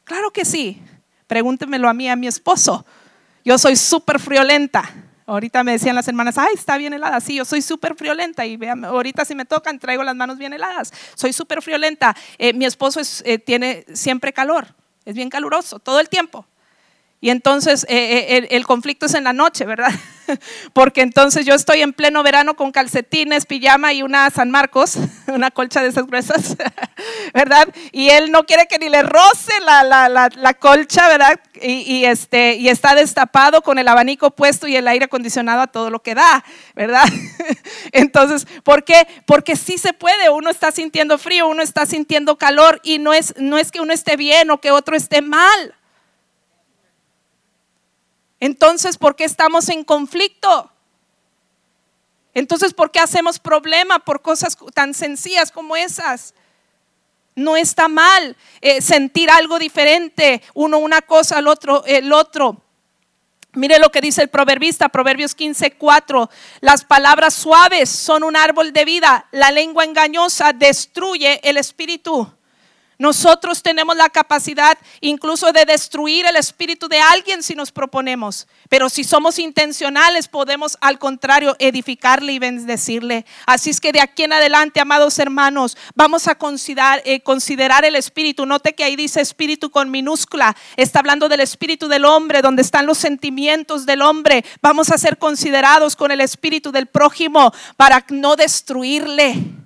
[0.04, 0.82] Claro que sí.
[1.28, 2.86] Pregúntemelo a mí, a mi esposo.
[3.46, 4.90] Yo soy súper friolenta.
[5.26, 7.20] Ahorita me decían las hermanas, ay, está bien helada.
[7.22, 10.52] Sí, yo soy súper friolenta y vean, ahorita si me tocan traigo las manos bien
[10.54, 10.92] heladas.
[11.16, 12.16] Soy súper friolenta.
[12.38, 14.68] Eh, mi esposo eh, tiene siempre calor,
[15.06, 16.46] es bien caluroso todo el tiempo.
[17.22, 19.92] Y entonces eh, el conflicto es en la noche, ¿verdad?
[20.74, 25.52] porque entonces yo estoy en pleno verano con calcetines, pijama y una San Marcos, una
[25.52, 26.56] colcha de esas gruesas,
[27.34, 27.68] ¿verdad?
[27.92, 31.40] Y él no quiere que ni le roce la, la, la, colcha, ¿verdad?
[31.62, 35.90] Y, este, y está destapado con el abanico puesto y el aire acondicionado a todo
[35.90, 36.44] lo que da,
[36.76, 37.06] ¿verdad?
[37.92, 39.08] Entonces, ¿por qué?
[39.26, 43.34] Porque sí se puede, uno está sintiendo frío, uno está sintiendo calor y no es,
[43.38, 45.76] no es que uno esté bien o que otro esté mal.
[48.44, 50.70] Entonces, ¿por qué estamos en conflicto?
[52.34, 56.34] Entonces, ¿por qué hacemos problema por cosas tan sencillas como esas?
[57.36, 62.62] No está mal eh, sentir algo diferente, uno una cosa, el otro el otro.
[63.54, 66.30] Mire lo que dice el proverbista, Proverbios 15, 4.
[66.60, 72.30] Las palabras suaves son un árbol de vida, la lengua engañosa destruye el espíritu.
[72.98, 78.90] Nosotros tenemos la capacidad incluso de destruir el espíritu de alguien si nos proponemos, pero
[78.90, 83.26] si somos intencionales podemos al contrario edificarle y bendecirle.
[83.46, 87.96] Así es que de aquí en adelante, amados hermanos, vamos a considerar, eh, considerar el
[87.96, 88.46] espíritu.
[88.46, 92.86] Note que ahí dice espíritu con minúscula, está hablando del espíritu del hombre, donde están
[92.86, 94.46] los sentimientos del hombre.
[94.62, 99.63] Vamos a ser considerados con el espíritu del prójimo para no destruirle.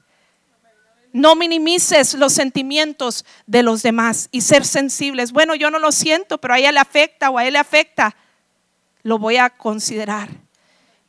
[1.17, 5.31] No minimices los sentimientos de los demás y ser sensibles.
[5.31, 8.15] Bueno, yo no lo siento, pero a ella le afecta o a él le afecta.
[9.01, 10.29] Lo voy a considerar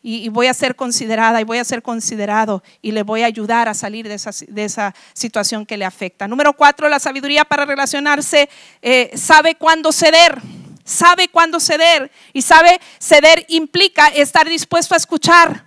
[0.02, 3.68] y, voy a ser considerada y voy a ser considerado y le voy a ayudar
[3.68, 6.26] a salir de esa, situación que le afecta.
[6.26, 8.48] Número cuatro, la sabiduría para relacionarse
[8.80, 10.40] eh, sabe cuándo ceder.
[10.84, 15.66] Sabe cuándo ceder y sabe ceder implica estar dispuesto a escuchar.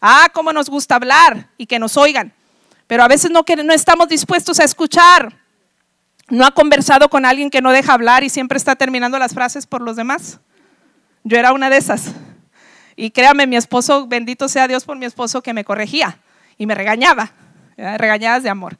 [0.00, 2.34] Ah, cómo nos gusta hablar y que nos oigan
[2.86, 5.32] pero a veces no, no estamos dispuestos a escuchar.
[6.28, 9.66] ¿No ha conversado con alguien que no deja hablar y siempre está terminando las frases
[9.66, 10.40] por los demás?
[11.22, 12.12] Yo era una de esas.
[12.96, 16.18] Y créame, mi esposo, bendito sea Dios por mi esposo que me corregía
[16.58, 17.32] y me regañaba.
[17.76, 18.76] Regañadas de amor.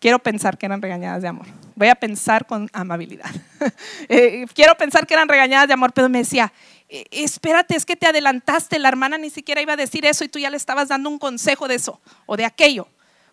[0.00, 1.46] Quiero pensar que eran regañadas de amor.
[1.74, 3.30] Voy a pensar con amabilidad.
[4.08, 6.52] Eh, quiero pensar que eran regañadas de amor, pero me decía,
[6.88, 10.28] eh, espérate, es que te adelantaste, la hermana ni siquiera iba a decir eso y
[10.28, 12.88] tú ya le estabas dando un consejo de eso o de aquello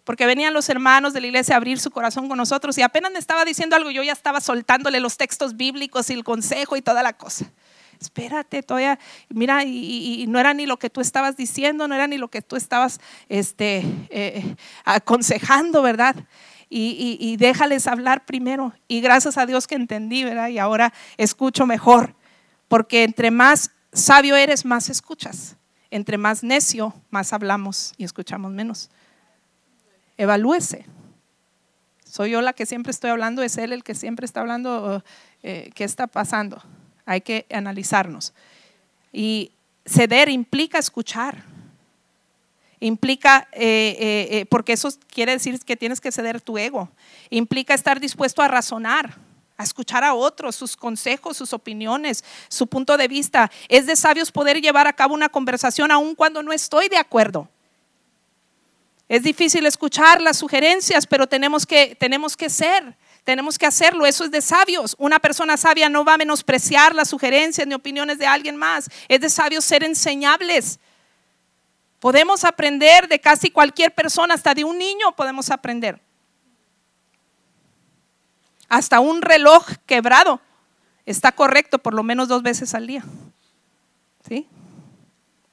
[0.06, 3.12] porque venían los hermanos de la iglesia a abrir su corazón con nosotros y apenas
[3.12, 6.82] me estaba diciendo algo, yo ya estaba soltándole los textos bíblicos y el consejo y
[6.82, 7.52] toda la cosa.
[8.00, 9.00] Espérate, todavía,
[9.30, 12.42] mira, y, no era ni lo que tú estabas diciendo, no era ni lo que
[12.42, 13.00] tú estabas
[13.30, 16.16] este, eh, aconsejando, ¿verdad?
[16.70, 18.74] y, déjales hablar primero.
[18.88, 20.50] Y gracias a Dios que entendí, ¿verdad?
[20.50, 22.16] Y ahora escucho mejor,
[22.68, 25.56] porque entre más sabio eres, más escuchas.
[25.92, 28.90] Entre más necio, más hablamos y escuchamos menos.
[30.18, 30.86] Evalúese.
[32.16, 35.04] Soy yo la que siempre estoy hablando, es él el que siempre está hablando,
[35.44, 36.64] eh, ¿qué está pasando?
[37.06, 38.34] Hay que analizarnos.
[39.12, 39.52] Y
[39.86, 41.44] ceder implica escuchar.
[42.80, 46.90] Implica, eh, eh, porque eso quiere decir que tienes que ceder tu ego.
[47.30, 49.18] Implica estar dispuesto a razonar,
[49.58, 53.52] a escuchar a otros, sus consejos, sus opiniones, su punto de vista.
[53.68, 57.50] Es de sabios poder llevar a cabo una conversación aun cuando no estoy de acuerdo.
[59.08, 64.06] Es difícil escuchar las sugerencias, pero tenemos que, tenemos que ser, tenemos que hacerlo.
[64.06, 64.96] Eso es de sabios.
[64.98, 68.90] Una persona sabia no va a menospreciar las sugerencias ni opiniones de alguien más.
[69.08, 70.80] Es de sabios ser enseñables.
[72.00, 76.02] Podemos aprender de casi cualquier persona, hasta de un niño podemos aprender.
[78.68, 80.42] Hasta un reloj quebrado
[81.06, 83.04] está correcto por lo menos dos veces al día.
[84.28, 84.48] ¿Sí?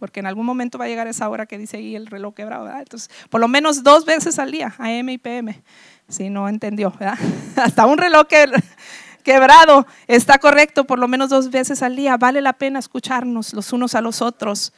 [0.02, 2.68] Porque en algún momento va a llegar esa hora que dice ahí el reloj quebrado,
[2.76, 5.62] Entonces, por lo menos dos veces al día, AM y PM.
[6.08, 7.16] Si no entendió, ¿verdad?
[7.56, 8.26] Hasta un reloj
[9.22, 12.16] quebrado está correcto por lo menos dos veces al día.
[12.16, 14.72] Vale la pena escucharnos los unos a los otros.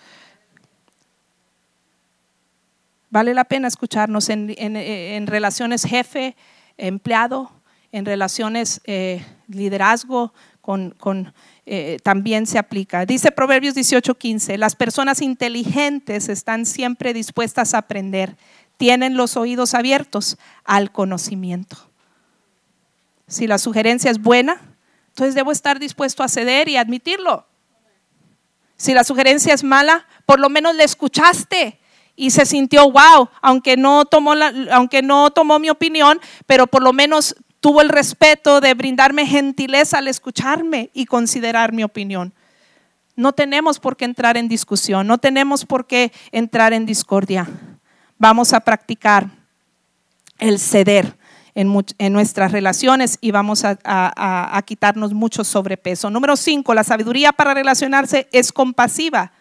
[3.08, 6.36] Vale la pena escucharnos en relaciones jefe,
[6.76, 7.50] empleado,
[7.92, 11.34] en relaciones eh, liderazgo con,
[11.66, 13.04] eh, también se aplica.
[13.04, 18.36] Dice Proverbios 18:15, las personas inteligentes están siempre dispuestas a aprender,
[18.78, 21.76] tienen los oídos abiertos al conocimiento.
[23.26, 24.58] Si la sugerencia es buena,
[25.08, 27.46] entonces debo estar dispuesto a ceder y admitirlo.
[28.76, 31.78] Si la sugerencia es mala, por lo menos le escuchaste
[32.16, 36.82] y se sintió wow, aunque no tomó la, aunque no tomó mi opinión, pero por
[36.82, 42.34] lo menos tuvo el respeto de brindarme gentileza al escucharme y considerar mi opinión.
[43.16, 47.48] No tenemos por qué entrar en discusión, no tenemos por qué entrar en discordia.
[48.18, 49.30] Vamos a practicar
[50.38, 51.16] el ceder
[51.54, 51.72] en,
[52.12, 56.10] nuestras relaciones y vamos a, a quitarnos mucho sobrepeso.
[56.10, 59.32] Número cinco, la sabiduría para relacionarse es compasiva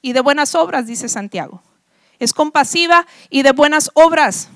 [0.00, 1.60] y de buenas obras, dice Santiago.
[2.20, 4.48] Es compasiva y de buenas obras.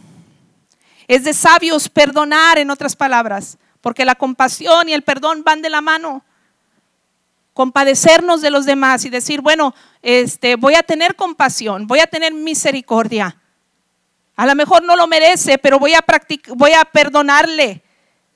[1.08, 5.70] Es de sabios perdonar, en otras palabras, porque la compasión y el perdón van de
[5.70, 6.22] la mano.
[7.54, 12.32] Compadecernos de los demás y decir, bueno, este, voy a tener compasión, voy a tener
[12.34, 13.36] misericordia.
[14.36, 16.04] A lo mejor no lo merece, pero voy a,
[16.54, 17.82] voy a perdonarle.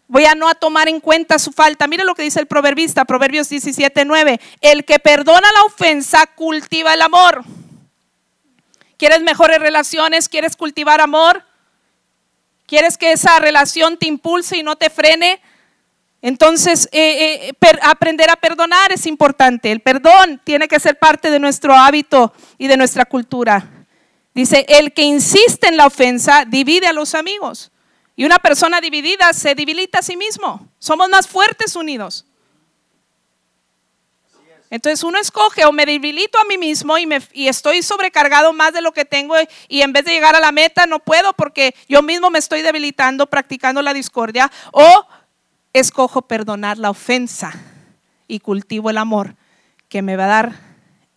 [0.08, 1.86] Voy a no a tomar en cuenta su falta.
[1.86, 4.40] Mire lo que dice el proverbista, Proverbios 17, 9.
[4.60, 7.44] El que perdona la ofensa cultiva el amor.
[8.98, 10.28] ¿Quieres mejores relaciones?
[10.28, 11.44] ¿Quieres cultivar amor?
[12.66, 15.40] ¿Quieres que esa relación te impulse y no te frene?
[16.22, 19.72] Entonces, eh, eh, aprender a perdonar es importante.
[19.72, 23.86] El perdón tiene que ser parte de nuestro hábito y de nuestra cultura.
[24.32, 27.72] Dice, el que insiste en la ofensa divide a los amigos.
[28.14, 30.68] Y una persona dividida se debilita a sí mismo.
[30.78, 32.24] Somos más fuertes unidos.
[34.72, 38.80] Entonces uno escoge o me debilito a mí mismo y, me, estoy sobrecargado más de
[38.80, 39.34] lo que tengo
[39.68, 42.62] y en vez de llegar a la meta no puedo porque yo mismo me estoy
[42.62, 45.06] debilitando practicando la discordia o
[45.74, 47.52] escojo perdonar la ofensa
[48.26, 49.36] y cultivo el amor
[49.90, 50.60] que me va a dar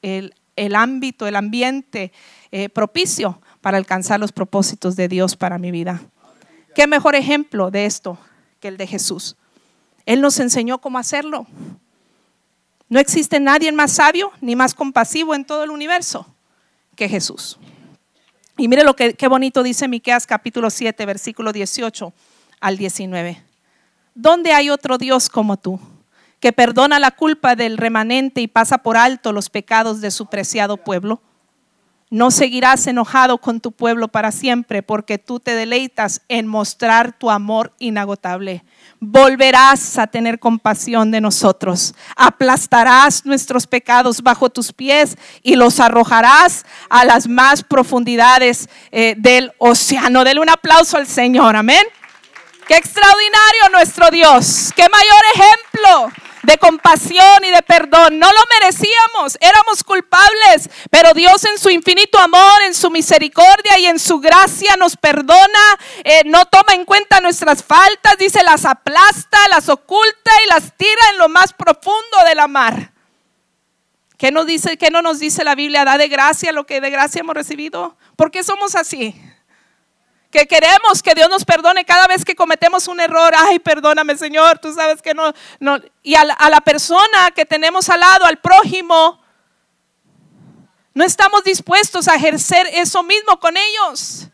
[0.02, 0.34] el,
[0.76, 2.12] ámbito, el ambiente
[2.52, 6.02] eh, propicio para alcanzar los propósitos de Dios para mi vida.
[6.76, 8.18] ¿Qué mejor ejemplo de esto
[8.60, 9.38] que el de Jesús?
[10.06, 11.48] Él nos enseñó cómo hacerlo.
[12.88, 16.28] No existe nadie más sabio ni más compasivo en todo el universo
[16.96, 17.58] que Jesús.
[18.58, 22.14] Y mire lo que qué bonito dice Miqueas capítulo 7, versículo 18
[22.62, 23.42] al 19.
[24.14, 25.80] ¿Dónde hay otro Dios como tú,
[26.40, 30.78] que perdona la culpa del remanente y pasa por alto los pecados de su preciado
[30.78, 31.22] pueblo?
[32.12, 37.30] No seguirás enojado con tu pueblo para siempre, porque tú te deleitas en mostrar tu
[37.32, 38.64] amor inagotable
[39.00, 41.94] volverás a tener compasión de nosotros.
[42.16, 49.52] Aplastarás nuestros pecados bajo tus pies y los arrojarás a las más profundidades eh, del
[49.58, 50.24] océano.
[50.24, 51.86] Dele un aplauso al Señor, amén.
[52.68, 54.72] Qué extraordinario nuestro Dios.
[54.76, 58.20] Qué mayor ejemplo de compasión y de perdón.
[58.20, 63.86] No lo merecíamos, éramos culpables, pero Dios en su infinito amor, en su misericordia y
[63.88, 69.38] en su gracia nos perdona, eh, no toma en cuenta nuestras faltas, dice, las aplasta,
[69.50, 72.92] las oculta y las tira en lo más profundo de la mar.
[74.18, 75.84] ¿Qué, nos dice, qué no nos dice la Biblia?
[75.84, 77.98] Da de gracia lo que de gracia hemos recibido.
[78.16, 79.14] ¿Por qué somos así?
[80.36, 83.34] Que queremos que Dios nos perdone cada vez que cometemos un error.
[83.38, 85.32] Ay, perdóname, Señor, tú sabes que no.
[85.62, 85.80] no.
[86.04, 89.24] Y a la persona que tenemos al lado, al prójimo,
[90.94, 94.28] no estamos dispuestos a ejercer eso mismo con ellos.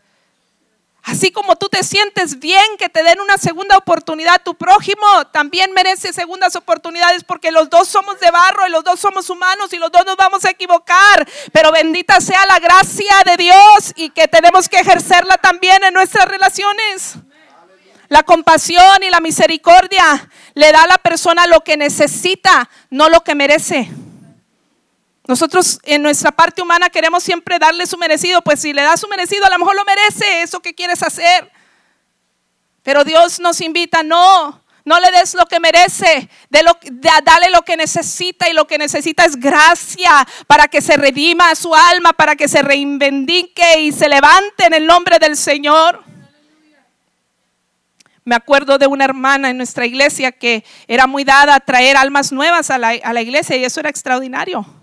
[1.04, 5.72] Así como tú te sientes bien que te den una segunda oportunidad, tu prójimo también
[5.72, 9.78] merece segundas oportunidades porque los dos somos de barro y los dos somos humanos y
[9.78, 11.28] los dos nos vamos a equivocar.
[11.50, 16.26] Pero bendita sea la gracia de Dios y que tenemos que ejercerla también en nuestras
[16.26, 17.16] relaciones.
[18.08, 23.22] La compasión y la misericordia le da a la persona lo que necesita, no lo
[23.24, 23.90] que merece.
[25.32, 29.08] Nosotros en nuestra parte humana queremos siempre darle su merecido, pues si le das su
[29.08, 31.50] merecido, a lo mejor lo merece eso que quieres hacer.
[32.82, 38.50] Pero Dios nos invita, no, no le des lo que merece, dale lo que necesita
[38.50, 40.10] y lo que necesita es gracia
[40.46, 44.86] para que se redima su alma, para que se reinvendique y se levante en el
[44.86, 46.04] nombre del Señor.
[48.22, 52.32] Me acuerdo de una hermana en nuestra iglesia que era muy dada a traer almas
[52.32, 54.81] nuevas a la iglesia y eso era extraordinario.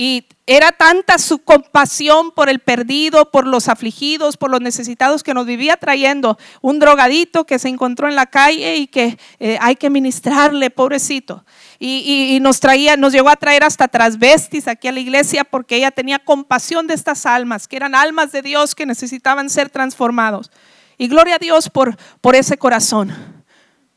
[0.00, 5.34] Y era tanta su compasión por el perdido, por los afligidos, por los necesitados que
[5.34, 9.74] nos vivía trayendo un drogadito que se encontró en la calle y que eh, hay
[9.74, 11.44] que ministrarle, pobrecito.
[11.80, 15.90] Y, nos traía, nos llegó a traer hasta trasvestis aquí a la iglesia porque ella
[15.90, 20.52] tenía compasión de estas almas, que eran almas de Dios que necesitaban ser transformados.
[20.96, 23.12] Y gloria a Dios por, por ese corazón.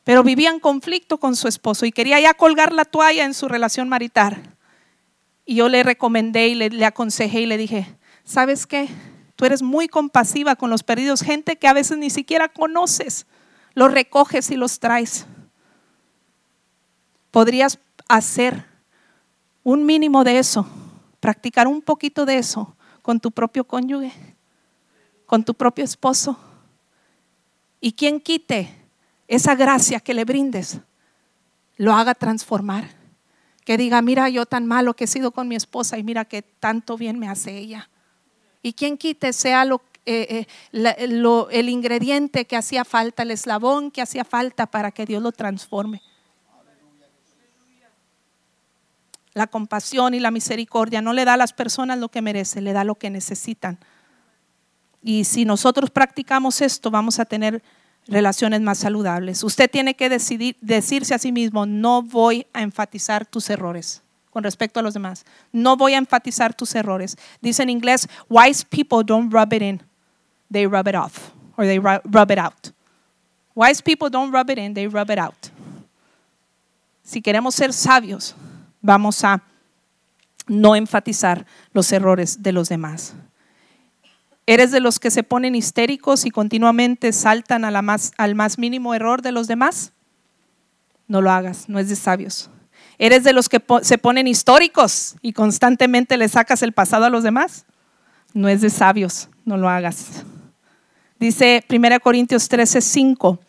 [0.03, 3.47] Pero vivía en conflicto con su esposo y quería ya colgar la toalla en su
[3.47, 4.50] relación marital.
[5.45, 8.89] Y yo le recomendé y le, aconsejé y le dije, ¿sabes qué?
[9.35, 13.25] Tú eres muy compasiva con los perdidos, gente que a veces ni siquiera conoces,
[13.73, 15.25] los recoges y los traes.
[17.31, 18.65] Podrías hacer
[19.63, 20.67] un mínimo de eso,
[21.19, 24.11] practicar un poquito de eso con tu propio cónyuge,
[25.25, 26.37] con tu propio esposo.
[27.79, 28.75] Y quien quite
[29.27, 30.79] esa gracia que le brindes,
[31.77, 33.00] lo haga transformar
[33.65, 36.41] que diga, mira yo tan malo que he sido con mi esposa y mira que
[36.41, 37.89] tanto bien me hace ella.
[38.63, 44.01] Y quien quite sea lo, eh, eh, el ingrediente que hacía falta, el eslabón que
[44.01, 46.01] hacía falta para que Dios lo transforme.
[49.33, 52.73] La compasión y la misericordia no le da a las personas lo que merecen, le
[52.73, 53.77] da lo que necesitan.
[55.01, 57.63] Y si nosotros practicamos esto, vamos a tener
[58.11, 59.43] relaciones más saludables.
[59.43, 64.43] Usted tiene que decidir, decirse a sí mismo, no voy a enfatizar tus errores con
[64.43, 65.25] respecto a los demás.
[65.51, 67.17] No voy a enfatizar tus errores.
[67.41, 69.81] Dice en inglés, wise people don't rub it in,
[70.51, 72.71] they rub it off, or they rub it out.
[73.55, 75.47] Wise people don't rub it in, they rub it out.
[77.03, 78.35] Si queremos ser sabios,
[78.81, 79.41] vamos a
[80.47, 83.13] no enfatizar los errores de los demás.
[84.51, 89.31] ¿Eres de los que se ponen histéricos y continuamente saltan al más mínimo error de
[89.31, 89.93] los demás?
[91.07, 92.49] No lo hagas, no es de sabios.
[92.97, 97.23] ¿Eres de los que se ponen históricos y constantemente le sacas el pasado a los
[97.23, 97.65] demás?
[98.33, 100.25] No es de sabios, no lo hagas.
[101.17, 103.39] Dice 1 Corintios 13, 5,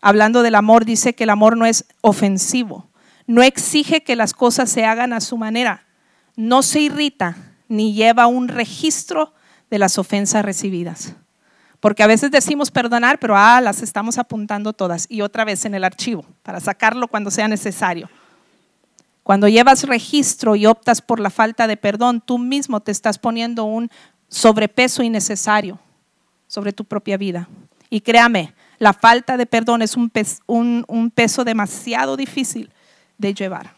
[0.00, 2.88] hablando del amor, dice que el amor no es ofensivo,
[3.28, 5.86] no exige que las cosas se hagan a su manera,
[6.34, 7.36] no se irrita
[7.68, 9.35] ni lleva un registro
[9.70, 11.14] de las ofensas recibidas.
[11.80, 15.74] Porque a veces decimos perdonar, pero ah, las estamos apuntando todas y otra vez en
[15.74, 18.08] el archivo para sacarlo cuando sea necesario.
[19.22, 23.64] Cuando llevas registro y optas por la falta de perdón, tú mismo te estás poniendo
[23.64, 23.90] un
[24.28, 25.78] sobrepeso innecesario
[26.46, 27.48] sobre tu propia vida.
[27.90, 32.70] Y créame, la falta de perdón es un, un peso demasiado difícil
[33.18, 33.75] de llevar.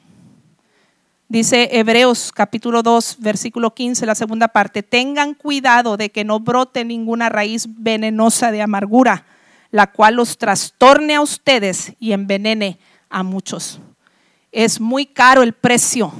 [1.30, 6.86] Dice Hebreos capítulo 2, versículo 15, la segunda parte, tengan cuidado de que no brote
[6.86, 9.26] ninguna raíz venenosa de amargura,
[9.70, 12.78] la cual los trastorne a ustedes y envenene
[13.10, 13.78] a muchos.
[14.52, 16.14] Es muy caro el precio,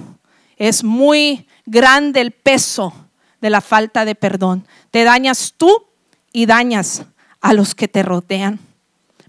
[0.59, 2.92] es muy grande el peso
[3.40, 4.66] de la falta de perdón.
[4.90, 5.86] Te dañas tú
[6.34, 7.06] y dañas
[7.40, 8.67] a los que te rodean.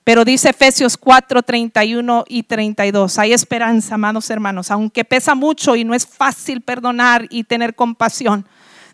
[0.04, 5.84] Pero dice Efesios 4, 31 y 32, hay esperanza, amados hermanos, aunque pesa mucho y
[5.84, 8.48] no es fácil perdonar y tener compasión.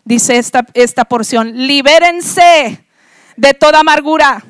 [0.04, 2.84] Dice esta, esta porción, libérense
[3.36, 4.44] de toda amargura,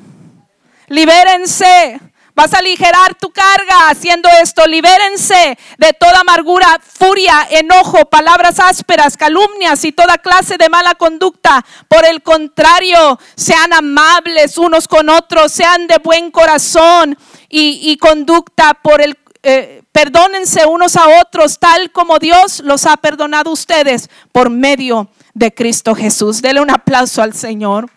[0.87, 1.99] libérense
[2.37, 4.63] Vas a aligerar tu carga haciendo esto.
[4.67, 11.65] Libérense de toda amargura, furia, enojo, palabras ásperas, calumnias y toda clase de mala conducta.
[11.87, 17.17] Por el contrario, sean amables unos con otros, sean de buen corazón
[17.49, 23.49] y, conducta por el eh, perdónense unos a otros tal como Dios los ha perdonado
[23.49, 26.43] ustedes por medio de Cristo Jesús.
[26.43, 27.89] Dele un aplauso al Señor.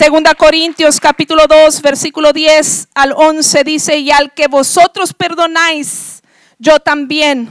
[0.00, 6.22] Segunda Corintios capítulo 2, versículo 10 al 11 dice, y al que vosotros perdonáis,
[6.58, 7.50] yo también.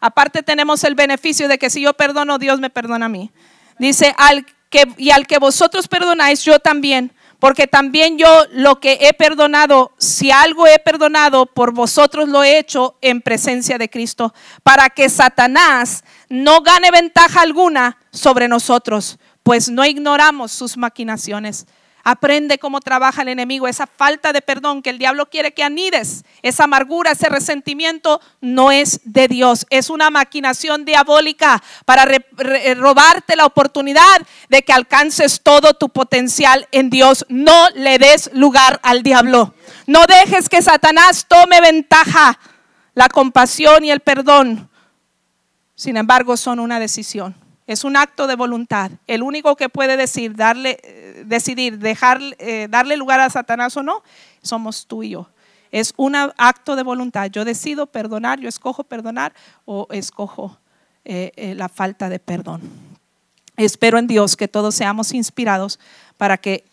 [0.00, 3.30] Aparte tenemos el beneficio de que si yo perdono, Dios me perdona a mí.
[3.78, 7.12] Dice, al que, y al que vosotros perdonáis, yo también.
[7.38, 12.58] Porque también yo lo que he perdonado, si algo he perdonado, por vosotros lo he
[12.58, 14.32] hecho en presencia de Cristo,
[14.62, 21.66] para que Satanás no gane ventaja alguna sobre nosotros, pues no ignoramos sus maquinaciones.
[22.02, 26.24] Aprende cómo trabaja el enemigo, esa falta de perdón que el diablo quiere que anides,
[26.42, 32.06] esa amargura, ese resentimiento no es de Dios, es una maquinación diabólica para
[32.76, 34.00] robarte la oportunidad
[34.48, 37.26] de que alcances todo tu potencial en Dios.
[37.28, 39.54] No le des lugar al diablo,
[39.86, 42.38] no dejes que Satanás tome ventaja.
[42.94, 44.68] La compasión y el perdón,
[45.74, 47.39] sin embargo, son una decisión.
[47.70, 48.90] Es un acto de voluntad.
[49.06, 53.84] El único que puede decir, darle, eh, decidir, dejar, eh, darle lugar a Satanás o
[53.84, 54.02] no,
[54.42, 55.28] somos tú y yo.
[55.70, 57.30] Es un acto de voluntad.
[57.30, 59.34] Yo decido perdonar, yo escojo perdonar
[59.66, 60.58] o escojo
[61.04, 62.60] eh, la falta de perdón.
[63.56, 65.78] Espero en Dios que todos seamos inspirados
[66.16, 66.64] para que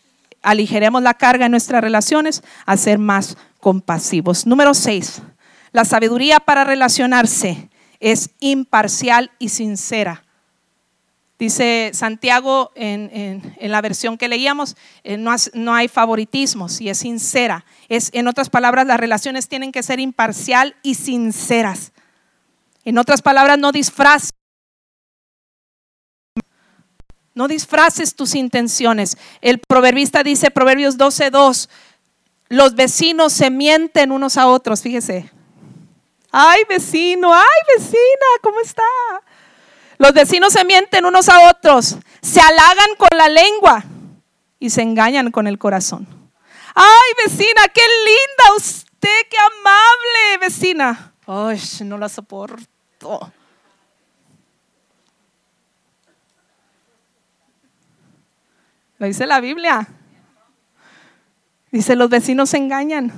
[0.42, 4.48] aligeremos la carga en nuestras relaciones a ser más compasivos.
[4.48, 5.22] Número seis,
[5.70, 7.70] la sabiduría para relacionarse
[8.00, 10.24] es imparcial y sincera.
[11.38, 17.64] Dice Santiago en, la versión que leíamos, eh, no, hay favoritismo, si es sincera.
[17.88, 21.92] Es, en otras palabras, las relaciones tienen que ser imparcial y sinceras.
[22.84, 24.30] En otras palabras, no disfraces.
[27.34, 29.16] No disfraces tus intenciones.
[29.40, 31.68] El proverbista dice, Proverbios 12:2,
[32.48, 35.30] los vecinos se mienten unos a otros, fíjese.
[36.32, 38.82] Ay, vecino, ay, vecina, ¿cómo está?
[39.98, 43.84] Los vecinos se mienten unos a otros, se halagan con la lengua
[44.60, 46.06] y se engañan con el corazón.
[46.74, 51.12] Ay, vecina, qué linda usted, qué amable, vecina.
[51.26, 53.32] Ay, no la soporto.
[58.98, 59.88] Lo dice la Biblia.
[61.70, 63.12] Dice, los vecinos se engañan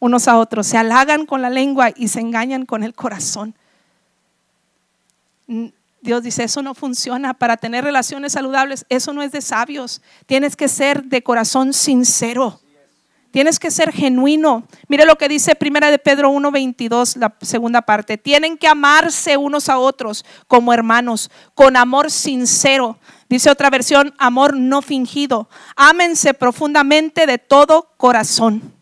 [0.00, 3.54] unos a otros, se halagan con la lengua y se engañan con el corazón.
[6.04, 10.02] Dios dice, eso no funciona para tener relaciones saludables, eso no es de sabios.
[10.26, 12.60] Tienes que ser de corazón sincero.
[13.30, 14.68] Tienes que ser genuino.
[14.86, 18.18] Mire lo que dice Primera de Pedro 1:22, la segunda parte.
[18.18, 22.98] Tienen que amarse unos a otros como hermanos, con amor sincero.
[23.30, 25.48] Dice otra versión, amor no fingido.
[25.74, 28.74] Ámense profundamente de todo corazón.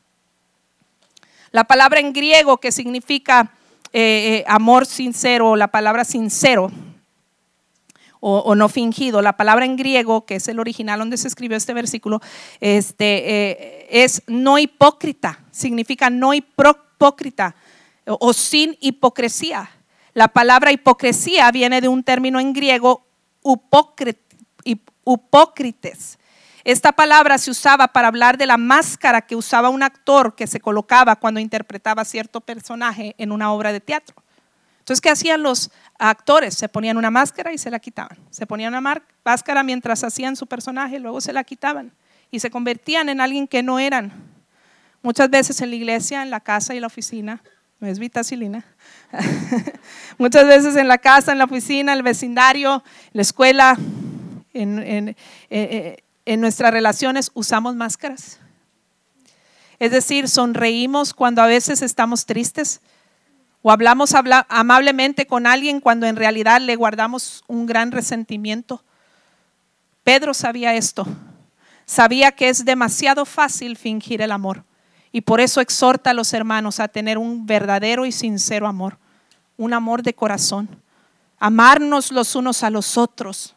[1.53, 3.53] La palabra en griego que significa
[3.93, 6.73] eh, eh, amor sincero, la palabra sincero,
[8.25, 9.21] o, no fingido.
[9.21, 12.21] La palabra en griego, que es el original donde se escribió este versículo,
[12.61, 17.57] este, eh, es no hipócrita, significa no hipócrita
[18.07, 19.69] o, sin hipocresía.
[20.15, 23.05] La palabra hipocresía viene de un término en griego,
[24.65, 26.19] hipócrites.
[26.63, 30.61] Esta palabra se usaba para hablar de la máscara que usaba un actor que se
[30.61, 34.15] colocaba cuando interpretaba cierto personaje en una obra de teatro.
[34.79, 35.71] Entonces, ¿qué hacían los
[36.11, 36.55] actores?
[36.55, 38.19] Se ponían una máscara y se la quitaban.
[38.31, 41.93] Se ponían una máscara mientras hacían su personaje, luego se la quitaban
[42.31, 44.13] y se convertían en alguien que no eran.
[45.03, 47.43] Muchas veces en la iglesia, en la casa y la oficina,
[47.81, 48.65] no es vitacilina.
[50.19, 52.83] Muchas veces en la casa, en la oficina, el vecindario,
[53.13, 53.77] la escuela,
[54.55, 55.17] en, en,
[55.51, 58.39] eh, en nuestras relaciones usamos máscaras.
[59.79, 62.81] Es decir, sonreímos cuando a veces estamos tristes,
[63.63, 64.13] o hablamos
[64.49, 68.83] amablemente con alguien cuando en realidad le guardamos un gran resentimiento.
[70.03, 71.07] Pedro sabía esto.
[71.87, 74.65] Sabía que es demasiado fácil fingir el amor.
[75.13, 78.99] Y por eso exhorta a los hermanos a tener un verdadero y sincero amor.
[79.57, 80.69] Un amor de corazón.
[81.39, 83.55] Amarnos los unos a los otros.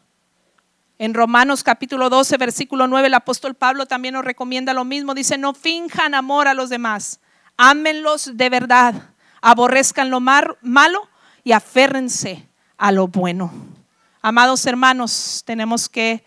[0.98, 5.14] En Romanos capítulo 12, versículo 9, el apóstol Pablo también nos recomienda lo mismo.
[5.14, 7.20] Dice, no finjan amor a los demás.
[7.56, 9.15] Ámenlos de verdad
[9.46, 11.08] aborrezcan lo malo
[11.44, 13.52] y aférrense a lo bueno.
[14.20, 16.24] Amados hermanos, tenemos que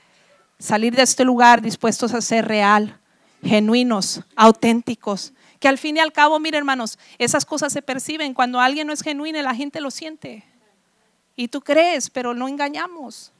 [0.57, 2.97] salir de este lugar dispuestos a ser real,
[3.43, 5.33] genuinos, auténticos.
[5.59, 8.33] Que al fin y al cabo, miren hermanos, esas cosas se perciben.
[8.33, 10.45] Cuando alguien no es genuino, la gente lo siente.
[11.35, 13.33] Y tú crees, pero no engañamos.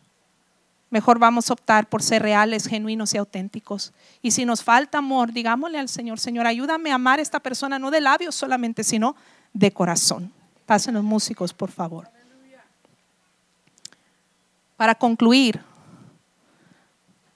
[0.90, 3.94] Mejor vamos a optar por ser reales, genuinos y auténticos.
[4.22, 7.80] Y si nos falta amor, digámosle al Señor, Señor, ayúdame a amar a esta persona,
[7.80, 9.16] no de labios solamente, sino
[9.54, 10.32] de corazón.
[10.66, 12.08] Pasen los músicos, por favor.
[14.78, 15.62] Para concluir,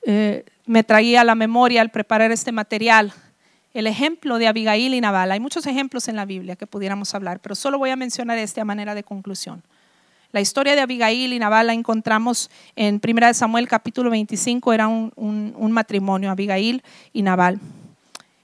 [0.05, 3.13] eh, me traía a la memoria al preparar este material
[3.73, 5.31] el ejemplo de Abigail y Nabal.
[5.31, 8.61] Hay muchos ejemplos en la Biblia que pudiéramos hablar, pero solo voy a mencionar este
[8.61, 9.63] a manera de conclusión.
[10.31, 15.11] La historia de Abigail y Nabal la encontramos en 1 Samuel capítulo 25, era un,
[15.15, 16.83] un matrimonio, Abigail
[17.13, 17.59] y Nabal.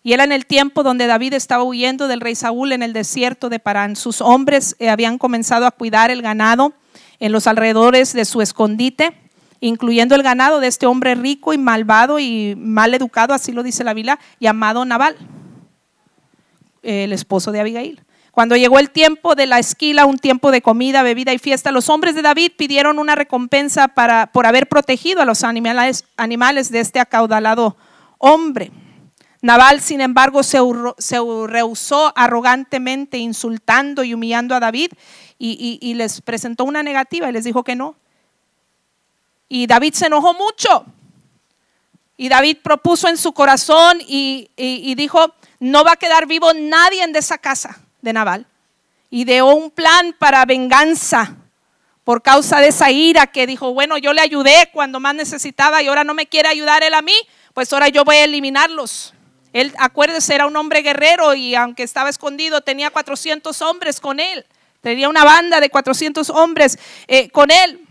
[0.02, 3.50] Y era en el tiempo donde David estaba huyendo del rey Saúl en el desierto
[3.50, 3.96] de Parán.
[3.96, 6.74] Sus hombres eh, habían comenzado a cuidar el ganado
[7.20, 9.14] en los alrededores de su escondite,
[9.60, 13.84] incluyendo el ganado de este hombre rico y malvado y mal educado, así lo dice
[13.84, 15.18] la Biblia, llamado Nabal,
[16.82, 18.02] el esposo de Abigail.
[18.32, 21.90] Cuando llegó el tiempo de la esquila, un tiempo de comida, bebida y fiesta, los
[21.90, 26.80] hombres de David pidieron una recompensa para, por haber protegido a los animales, animales de
[26.80, 27.76] este acaudalado
[28.18, 28.72] hombre.
[29.42, 30.60] Nabal, sin embargo, se,
[31.48, 34.92] rehusó arrogantemente, insultando y humillando a David
[35.38, 37.96] y, les presentó una negativa y les dijo que no.
[39.48, 40.86] Y David se enojó mucho.
[42.18, 44.50] Y David propuso en su corazón y,
[44.96, 48.46] dijo, no va a quedar vivo nadie de esa casa de Nabal.
[49.10, 51.38] Dio un plan para venganza
[52.04, 55.88] por causa de esa ira que dijo, bueno, yo le ayudé cuando más necesitaba y
[55.88, 57.14] ahora no me quiere ayudar él a mí,
[57.54, 59.14] pues ahora yo voy a eliminarlos.
[59.54, 64.46] Él, acuérdese, era un hombre guerrero y aunque estaba escondido, tenía 400 hombres con él.
[64.82, 66.78] Tenía una banda de 400 hombres
[67.08, 67.82] eh, con él.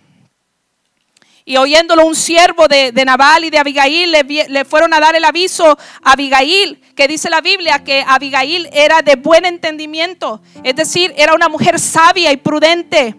[1.45, 5.17] Y oyéndolo un siervo de, de Nabal y de Abigail, le, le, fueron a dar
[5.17, 10.77] el aviso a Abigail, que dice la Biblia que Abigail era de buen entendimiento, es
[10.77, 13.15] decir, era una mujer sabia y prudente.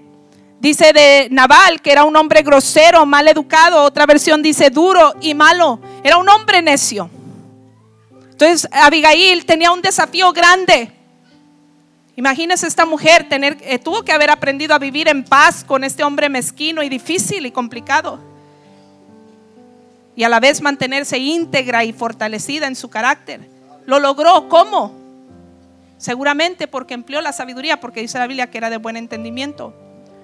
[0.59, 5.33] Dice de Nabal que era un hombre grosero, mal educado, otra versión dice duro y
[5.33, 7.09] malo, era un hombre necio.
[8.41, 10.93] Entonces Abigail tenía un desafío grande.
[12.15, 16.05] Imagínese esta mujer tener, eh, tuvo que haber aprendido a vivir en paz con este
[16.05, 18.17] hombre mezquino y difícil y complicado.
[20.15, 23.41] Y a la vez mantenerse íntegra y fortalecida en su carácter.
[23.85, 24.47] Lo logró.
[24.47, 24.93] ¿Cómo?
[25.97, 29.73] Seguramente porque empleó la sabiduría, porque dice la Biblia que era de buen entendimiento.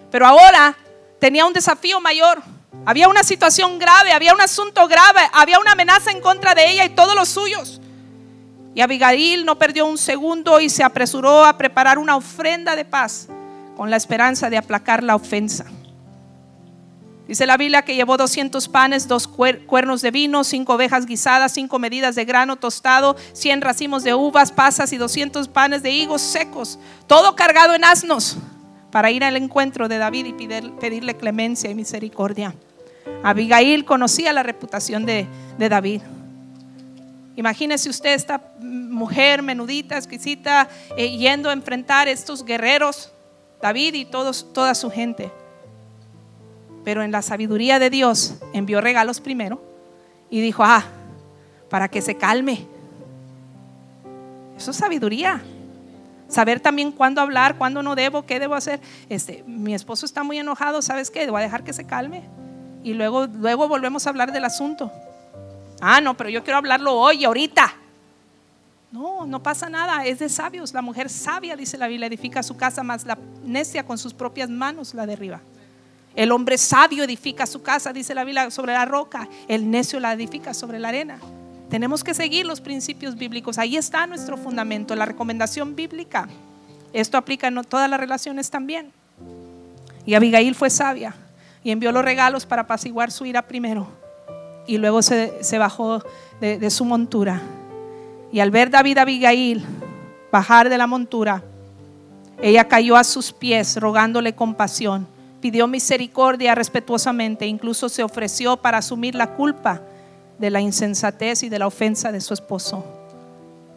[0.10, 0.78] Pero ahora
[1.20, 2.42] tenía un desafío mayor.
[2.86, 6.86] Había una situación grave, había un asunto grave, había una amenaza en contra de ella
[6.86, 7.82] y todos los suyos.
[8.76, 13.30] Y Abigail no perdió un segundo y se apresuró a preparar una ofrenda de paz
[13.78, 15.66] con la esperanza de aplacar la ofensa.
[17.26, 21.80] Dice la Biblia que llevó 200 panes, dos cuernos de vino, cinco ovejas guisadas, cinco
[21.80, 26.78] medidas de grano tostado, 100 racimos de uvas, pasas y 200 panes de higos secos,
[27.08, 28.38] todo cargado en asnos
[28.92, 30.34] para ir al encuentro de David y
[30.80, 32.54] pedirle clemencia y misericordia.
[33.24, 35.26] Abigail conocía la reputación de,
[35.58, 36.02] de David.
[37.36, 43.12] Imagínese usted esta mujer menudita, exquisita, eh, yendo a enfrentar estos guerreros,
[43.62, 45.32] David y todos, toda su gente.
[46.86, 49.62] Pero en la sabiduría de Dios envió regalos primero
[50.30, 50.86] y dijo, ah,
[51.70, 52.68] para que se calme.
[54.56, 55.42] Eso es sabiduría.
[56.30, 58.80] Saber también cuándo hablar, cuándo no debo, qué debo hacer.
[59.10, 61.30] Este, mi esposo está muy enojado, ¿sabes qué?
[61.30, 62.24] Voy a dejar que se calme.
[62.84, 64.92] Y luego, luego volvemos a hablar del asunto.
[65.82, 67.76] Ah, no, pero yo quiero hablarlo hoy, ahorita.
[68.92, 70.74] No, no pasa nada, es de sabios.
[70.74, 74.50] La mujer sabia, dice la Biblia, edifica su casa, más la necia con sus propias
[74.50, 75.42] manos la derriba.
[76.16, 79.28] El hombre sabio edifica su casa, dice la Biblia, sobre la roca.
[79.50, 81.20] El necio la edifica sobre la arena.
[81.70, 83.58] Tenemos que seguir los principios bíblicos.
[83.58, 86.30] Ahí está nuestro fundamento, la recomendación bíblica.
[86.94, 88.94] Esto aplica en todas las relaciones también.
[90.06, 91.14] Y Abigail fue sabia
[91.66, 94.05] y envió los regalos para apaciguar su ira primero
[94.68, 96.04] y luego se, bajó
[96.40, 97.42] de, su montura.
[98.32, 99.64] Y al ver David Abigail
[100.32, 101.44] bajar de la montura,
[102.42, 105.08] ella cayó a sus pies rogándole compasión,
[105.40, 109.82] pidió misericordia respetuosamente, incluso se ofreció para asumir la culpa
[110.38, 112.84] de la insensatez y de la ofensa de su esposo.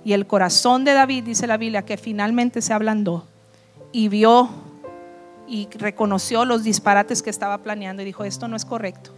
[0.04, 3.26] Y el corazón de David, dice la Biblia, que finalmente se ablandó
[3.92, 4.48] y vio
[5.46, 9.17] y reconoció los disparates que estaba planeando y dijo, esto no es correcto.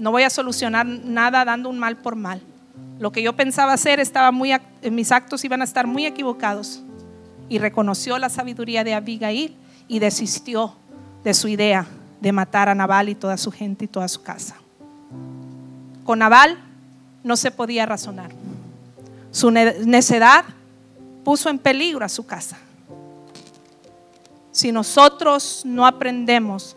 [0.00, 2.40] No voy a solucionar nada dando un mal por mal.
[2.98, 4.50] Lo que yo pensaba hacer estaba muy
[4.90, 6.82] mis actos iban a estar muy equivocados.
[7.50, 9.54] Y reconoció la sabiduría de Abigail
[9.88, 10.74] y desistió
[11.22, 11.86] de su idea
[12.18, 14.56] de matar a Nabal y toda su gente y toda su casa.
[16.04, 16.58] Con Nabal
[17.22, 18.30] no se podía razonar.
[19.30, 20.46] Su necedad
[21.24, 22.56] puso en peligro a su casa.
[24.50, 26.74] Si nosotros no aprendemos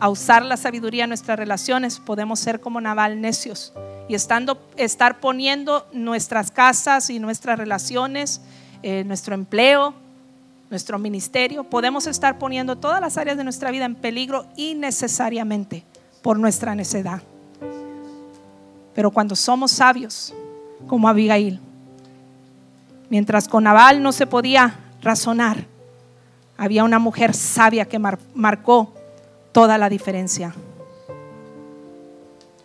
[0.00, 3.72] a usar la sabiduría en nuestras relaciones, podemos ser como Naval necios
[4.08, 8.40] y estando, estar poniendo nuestras casas y nuestras relaciones,
[8.82, 9.94] eh, nuestro empleo,
[10.70, 15.84] nuestro ministerio, podemos estar poniendo todas las áreas de nuestra vida en peligro innecesariamente
[16.22, 17.22] por nuestra necedad.
[18.94, 20.32] Pero cuando somos sabios,
[20.86, 21.60] como Abigail,
[23.10, 25.66] mientras con Nabal no se podía razonar,
[26.56, 28.94] había una mujer sabia que marcó
[29.52, 30.54] toda la diferencia.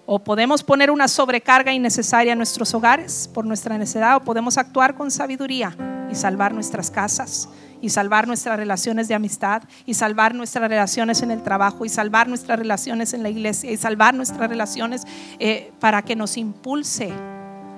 [0.05, 4.95] O podemos poner una sobrecarga innecesaria en nuestros hogares por nuestra necesidad, o podemos actuar
[4.95, 5.75] con sabiduría
[6.11, 7.49] y salvar nuestras casas,
[7.81, 12.27] y salvar nuestras relaciones de amistad, y salvar nuestras relaciones en el trabajo, y salvar
[12.27, 15.03] nuestras relaciones en la iglesia, y salvar nuestras relaciones
[15.39, 17.11] eh, para que nos impulse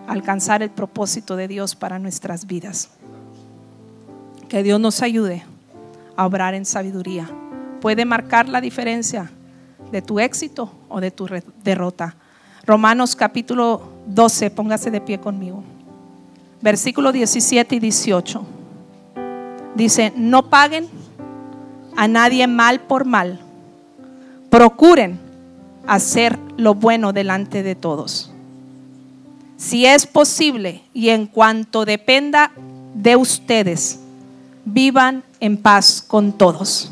[0.08, 2.90] a alcanzar el propósito de Dios para nuestras vidas.
[4.50, 5.46] Que Dios nos ayude
[6.18, 7.30] a obrar en sabiduría.
[7.82, 9.32] Puede marcar la diferencia
[9.92, 11.28] de tu éxito o de tu
[11.64, 12.16] derrota.
[12.66, 15.64] Romanos capítulo 12, póngase de pie conmigo.
[16.62, 18.46] Versículo 17 y 18.
[19.76, 20.88] Dice, no paguen
[21.96, 23.40] a nadie mal por mal.
[24.50, 25.20] Procuren
[25.86, 28.32] hacer lo bueno delante de todos.
[29.56, 32.52] Si es posible y en cuanto dependa
[32.94, 34.00] de ustedes,
[34.66, 36.92] vivan en paz con todos.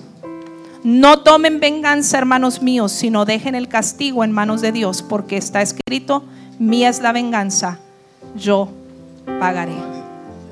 [0.86, 5.64] No tomen venganza, hermanos míos, sino dejen el castigo en manos de Dios, porque está
[5.64, 6.24] escrito,
[6.60, 7.80] mía es la venganza,
[8.36, 8.70] yo
[9.40, 9.74] pagaré.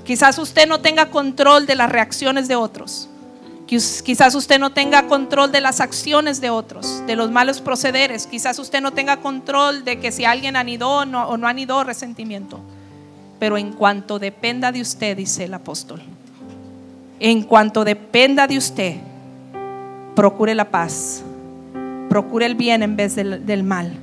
[0.04, 3.10] Quizás usted no tenga control de las reacciones de otros.
[3.68, 8.26] Quizás usted no tenga control de las acciones de otros, de los malos procederes.
[8.26, 12.60] Quizás usted no tenga control de que si alguien anidó no, o no anidó resentimiento.
[13.38, 16.02] Pero en cuanto dependa de usted, dice el apóstol,
[17.20, 19.13] en cuanto dependa de usted,
[20.16, 21.24] procure la paz,
[22.10, 23.98] procure el bien en vez del, mal.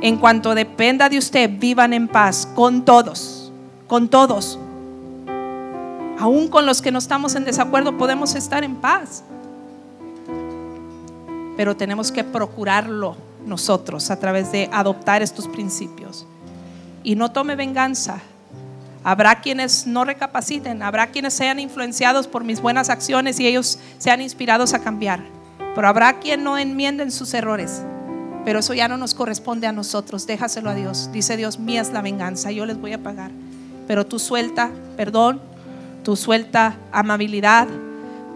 [0.00, 3.52] En cuanto dependa de usted, vivan en paz con todos,
[3.86, 4.58] con todos
[6.22, 9.24] Aún con los que no estamos en desacuerdo podemos estar en paz.
[11.56, 16.24] Pero tenemos que procurarlo nosotros a través de adoptar estos principios.
[17.02, 18.20] Y no tome venganza.
[19.02, 24.20] Habrá quienes no recapaciten, habrá quienes sean influenciados por mis buenas acciones y ellos sean
[24.20, 25.24] inspirados a cambiar.
[25.74, 27.82] Pero habrá quien no enmienden sus errores.
[28.44, 31.10] Pero eso ya no nos corresponde a nosotros, déjaselo a Dios.
[31.12, 33.30] Dice Dios, mía es la venganza, yo les voy a pagar.
[33.86, 35.40] Pero tú suelta, perdón,
[36.02, 37.68] tú suelta amabilidad,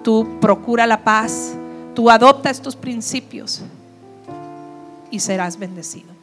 [0.02, 1.54] tú procura la paz,
[1.94, 3.62] tú adopta estos principios
[5.10, 6.15] y serás bendecido.